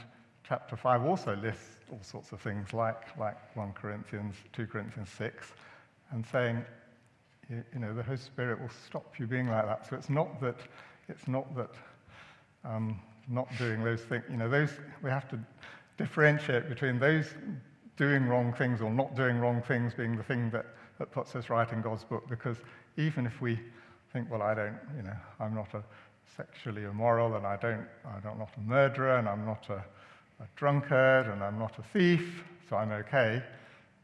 chapter 0.48 0.76
5 0.76 1.04
also 1.06 1.36
lists 1.36 1.78
all 1.92 2.00
sorts 2.02 2.32
of 2.32 2.42
things 2.42 2.74
like, 2.74 3.18
like 3.18 3.38
1 3.56 3.74
Corinthians, 3.74 4.36
2 4.54 4.68
Corinthians 4.68 5.10
6, 5.18 5.52
and 6.12 6.26
saying, 6.26 6.64
you, 7.50 7.64
you 7.74 7.80
know, 7.80 7.94
the 7.94 8.04
Holy 8.04 8.18
Spirit 8.18 8.60
will 8.60 8.72
stop 8.88 9.20
you 9.20 9.28
being 9.28 9.48
like 9.48 9.66
that. 9.66 9.88
So 9.90 9.96
it's 9.96 10.10
not 10.10 10.40
that, 10.42 10.58
it's 11.08 11.28
not 11.28 11.56
that 11.56 11.72
um, 12.66 13.00
not 13.30 13.48
doing 13.58 13.84
those 13.84 14.02
things, 14.02 14.24
you 14.30 14.38
know, 14.38 14.50
those, 14.50 14.72
we 15.02 15.10
have 15.10 15.30
to 15.30 15.40
differentiate 15.98 16.68
between 16.70 17.00
those 17.00 17.34
doing 17.98 18.26
wrong 18.26 18.54
things 18.54 18.82
or 18.82 18.90
not 18.90 19.16
doing 19.16 19.38
wrong 19.38 19.62
things 19.62 19.94
being 19.94 20.18
the 20.18 20.24
thing 20.24 20.50
that, 20.50 20.66
that 21.00 21.12
puts 21.12 21.36
us 21.36 21.50
right 21.50 21.72
in 21.72 21.82
God's 21.82 22.04
book. 22.04 22.28
Because 22.28 22.58
even 22.98 23.26
if 23.26 23.42
we 23.42 23.60
think, 24.12 24.30
well, 24.30 24.42
I 24.42 24.54
don't, 24.54 24.78
you 24.96 25.04
know, 25.04 25.16
I'm 25.40 25.54
not 25.54 25.74
a 25.74 25.84
sexually 26.36 26.84
immoral 26.84 27.36
and 27.36 27.46
I 27.46 27.58
don't, 27.58 27.86
I'm 28.06 28.38
not 28.38 28.50
a 28.58 28.62
murderer 28.62 29.18
and 29.18 29.30
I'm 29.30 29.46
not 29.46 29.70
a, 29.70 29.84
a 30.44 30.48
drunkard 30.56 31.28
and 31.28 31.44
I'm 31.44 31.58
not 31.58 31.78
a 31.80 31.84
thief, 31.94 32.44
so 32.70 32.76
I'm 32.78 32.92
okay. 32.92 33.42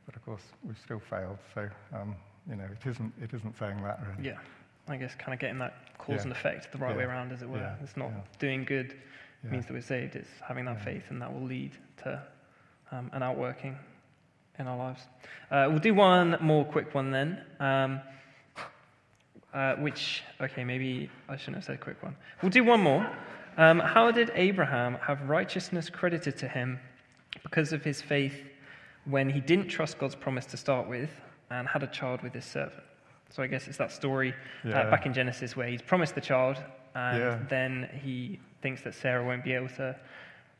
But 0.06 0.16
of 0.16 0.26
course, 0.26 0.42
we've 0.64 0.78
still 0.78 1.00
failed. 1.00 1.38
So, 1.54 1.70
um, 1.94 2.16
you 2.50 2.56
know, 2.56 2.64
it 2.66 2.88
isn't, 2.90 3.14
it 3.22 3.34
isn't 3.34 3.58
saying 3.60 3.82
that 3.84 4.00
really. 4.08 4.30
Yeah. 4.30 4.38
I 4.88 4.98
guess 4.98 5.14
kind 5.16 5.34
of 5.34 5.40
getting 5.40 5.60
that 5.60 5.98
cause 6.00 6.16
Yeah. 6.18 6.22
and 6.24 6.32
effect 6.32 6.72
the 6.72 6.78
right 6.80 6.92
Yeah. 6.92 6.98
way 6.98 7.04
around, 7.04 7.32
as 7.32 7.42
it 7.44 7.50
were. 7.50 7.60
Yeah. 7.60 7.76
It's 7.84 7.96
not 7.98 8.12
doing 8.40 8.64
good 8.66 8.96
means 9.44 9.66
that 9.68 9.74
we're 9.74 9.82
saved. 9.82 10.16
It's 10.16 10.30
having 10.46 10.66
that 10.66 10.82
faith, 10.84 11.04
and 11.12 11.22
that 11.22 11.32
will 11.32 11.44
lead 11.44 11.72
to 12.04 12.22
um, 12.92 13.10
an 13.14 13.22
outworking 13.22 13.78
in 14.58 14.68
our 14.68 14.76
lives. 14.78 15.02
Uh, 15.52 15.68
we'll 15.70 15.80
do 15.80 15.94
one 15.94 16.38
more 16.42 16.66
quick 16.66 16.94
one 16.96 17.12
then. 17.12 17.46
Um, 17.60 18.02
uh, 19.54 19.76
which, 19.76 20.24
okay, 20.42 20.64
maybe 20.64 21.10
I 21.28 21.38
shouldn't 21.38 21.58
have 21.58 21.66
said 21.66 21.80
quick 21.82 22.02
one. 22.04 22.16
We'll 22.42 22.50
do 22.52 22.64
one 22.64 22.82
more. 22.82 23.08
Um, 23.60 23.80
how 23.80 24.10
did 24.10 24.32
Abraham 24.36 24.94
have 25.06 25.28
righteousness 25.28 25.90
credited 25.90 26.38
to 26.38 26.48
him 26.48 26.80
because 27.44 27.74
of 27.74 27.84
his 27.84 28.02
faith 28.02 28.46
when 29.04 29.30
he 29.30 29.42
didn't 29.42 29.68
trust 29.68 30.00
God's 30.00 30.16
promise 30.16 30.46
to 30.46 30.58
start 30.58 30.88
with 30.88 31.10
and 31.50 31.68
had 31.68 31.84
a 31.84 31.88
child 31.88 32.22
with 32.22 32.34
his 32.34 32.46
servant? 32.46 32.84
So 33.30 33.44
I 33.44 33.48
guess 33.48 33.68
it's 33.68 33.76
that 33.78 33.92
story 33.92 34.34
uh, 34.66 34.90
back 34.90 35.06
in 35.06 35.14
Genesis 35.14 35.58
where 35.58 35.68
he's 35.68 35.82
promised 35.82 36.16
the 36.16 36.22
child 36.22 36.56
and 36.96 37.20
Yeah. 37.20 37.40
then 37.50 37.90
he 38.02 38.40
thinks 38.62 38.82
that 38.84 38.94
Sarah 38.94 39.26
won't 39.26 39.44
be 39.44 39.52
able 39.52 39.68
to 39.76 39.94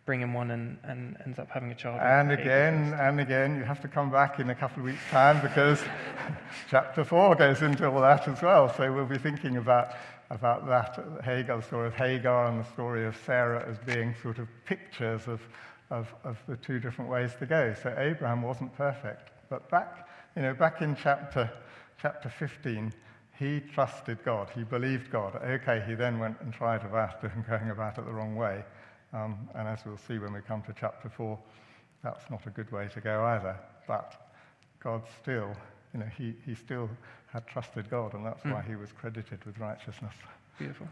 bring 0.10 0.22
him 0.22 0.34
one 0.34 0.50
and, 0.50 0.76
and 0.86 1.16
ends 1.24 1.38
up 1.38 1.48
having 1.52 1.70
a 1.72 1.76
child. 1.76 2.00
And 2.02 2.32
again, 2.32 2.96
and 3.00 3.20
again, 3.20 3.58
you 3.58 3.64
have 3.64 3.80
to 3.82 3.88
come 3.88 4.10
back 4.10 4.40
in 4.40 4.50
a 4.50 4.56
couple 4.56 4.80
of 4.80 4.86
weeks' 4.86 5.08
time 5.12 5.40
because 5.40 5.80
chapter 6.72 7.04
4 7.04 7.36
goes 7.36 7.62
into 7.62 7.88
all 7.88 8.02
that 8.02 8.28
as 8.28 8.42
well. 8.42 8.74
So 8.74 8.92
we'll 8.92 9.06
be 9.06 9.20
thinking 9.20 9.58
about, 9.58 9.94
about 10.32 10.66
that, 10.66 11.24
Hagar, 11.24 11.58
the 11.58 11.62
story 11.62 11.88
of 11.90 11.94
Hagar 11.94 12.48
and 12.48 12.60
the 12.60 12.68
story 12.72 13.06
of 13.06 13.16
Sarah 13.24 13.64
as 13.70 13.78
being 13.78 14.16
sort 14.24 14.40
of 14.40 14.48
pictures 14.66 15.28
of, 15.28 15.42
of, 15.92 16.12
of 16.24 16.40
the 16.48 16.58
two 16.58 16.80
different 16.80 17.12
ways 17.12 17.36
to 17.38 17.46
go. 17.46 17.76
So 17.84 17.94
Abraham 17.96 18.42
wasn't 18.42 18.76
perfect. 18.76 19.30
But 19.48 19.70
back, 19.70 20.10
you 20.36 20.42
know, 20.42 20.56
back 20.56 20.82
in 20.82 20.96
chapter, 20.96 21.52
chapter 22.02 22.30
15, 22.30 22.92
he 23.38 23.60
trusted 23.60 24.26
God. 24.26 24.50
He 24.56 24.64
believed 24.64 25.12
God. 25.12 25.36
Okay, 25.36 25.84
he 25.86 25.94
then 25.94 26.18
went 26.18 26.42
and 26.42 26.52
tried 26.52 26.84
about 26.84 27.24
it 27.24 27.30
and 27.36 27.46
going 27.46 27.70
about 27.70 28.00
it 28.00 28.06
the 28.06 28.12
wrong 28.12 28.36
way. 28.36 28.64
Um, 29.14 29.50
and 29.56 29.68
as 29.68 29.80
we'll 29.86 29.98
see 29.98 30.20
when 30.20 30.34
we 30.34 30.42
come 30.42 30.62
to 30.64 30.74
chapter 30.80 31.10
4, 31.10 31.38
that's 32.04 32.30
not 32.30 32.46
a 32.46 32.50
good 32.50 32.72
way 32.72 32.88
to 32.94 33.02
go 33.02 33.26
either. 33.26 33.58
But 33.88 34.30
God 34.82 35.04
still, 35.22 35.52
you 35.94 36.00
know, 36.00 36.10
he, 36.18 36.36
he 36.46 36.56
still 36.56 36.90
had 37.32 37.46
trusted 37.48 37.90
God, 37.90 38.14
and 38.14 38.26
that's 38.26 38.44
why 38.46 38.62
he 38.68 38.76
was 38.76 38.92
credited 38.92 39.44
with 39.46 39.58
righteousness. 39.58 40.14
Beautiful. 40.58 40.88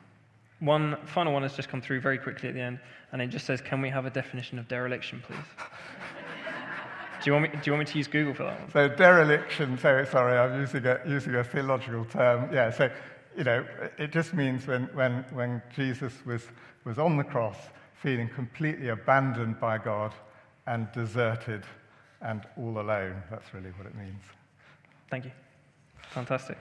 One 0.60 0.98
final 1.06 1.34
one 1.34 1.44
has 1.44 1.56
just 1.56 1.70
come 1.70 1.82
through 1.82 2.02
very 2.02 2.18
quickly 2.18 2.50
at 2.50 2.56
the 2.56 2.62
end, 2.62 2.80
and 3.12 3.22
it 3.22 3.28
just 3.28 3.46
says, 3.46 3.62
"Can 3.62 3.80
we 3.82 3.90
have 3.90 4.06
a 4.06 4.10
definition 4.10 4.58
of 4.58 4.68
dereliction, 4.68 5.22
please?" 5.26 5.38
do 7.24 7.30
you 7.30 7.34
want 7.34 7.44
me? 7.44 7.50
Do 7.50 7.62
you 7.66 7.72
want 7.74 7.88
me 7.88 7.92
to 7.92 7.98
use 7.98 8.08
Google 8.08 8.34
for 8.34 8.44
that 8.44 8.60
one? 8.60 8.72
So 8.72 8.88
dereliction, 8.88 9.78
so 9.78 10.04
sorry, 10.06 10.38
I'm 10.38 10.60
using 10.60 10.86
a, 10.86 11.00
using 11.08 11.36
a 11.36 11.44
theological 11.44 12.06
term. 12.06 12.52
Yeah, 12.52 12.72
so, 12.72 12.90
you 13.38 13.44
know, 13.44 13.66
it 14.00 14.12
just 14.12 14.34
means 14.34 14.66
when, 14.66 14.84
when, 14.94 15.24
when 15.32 15.62
Jesus 15.76 16.14
was, 16.26 16.48
was 16.86 16.98
on 16.98 17.18
the 17.18 17.24
cross, 17.24 17.58
feeling 18.02 18.30
completely 18.30 18.90
abandoned 18.90 19.60
by 19.60 19.78
God 19.78 20.14
and 20.68 20.92
deserted 20.92 21.64
and 22.22 22.42
all 22.58 22.80
alone. 22.80 23.22
That's 23.30 23.54
really 23.54 23.72
what 23.72 23.88
it 23.88 23.96
means. 23.96 24.22
Thank 25.10 25.26
you. 25.26 25.32
Fantastic. 26.12 26.58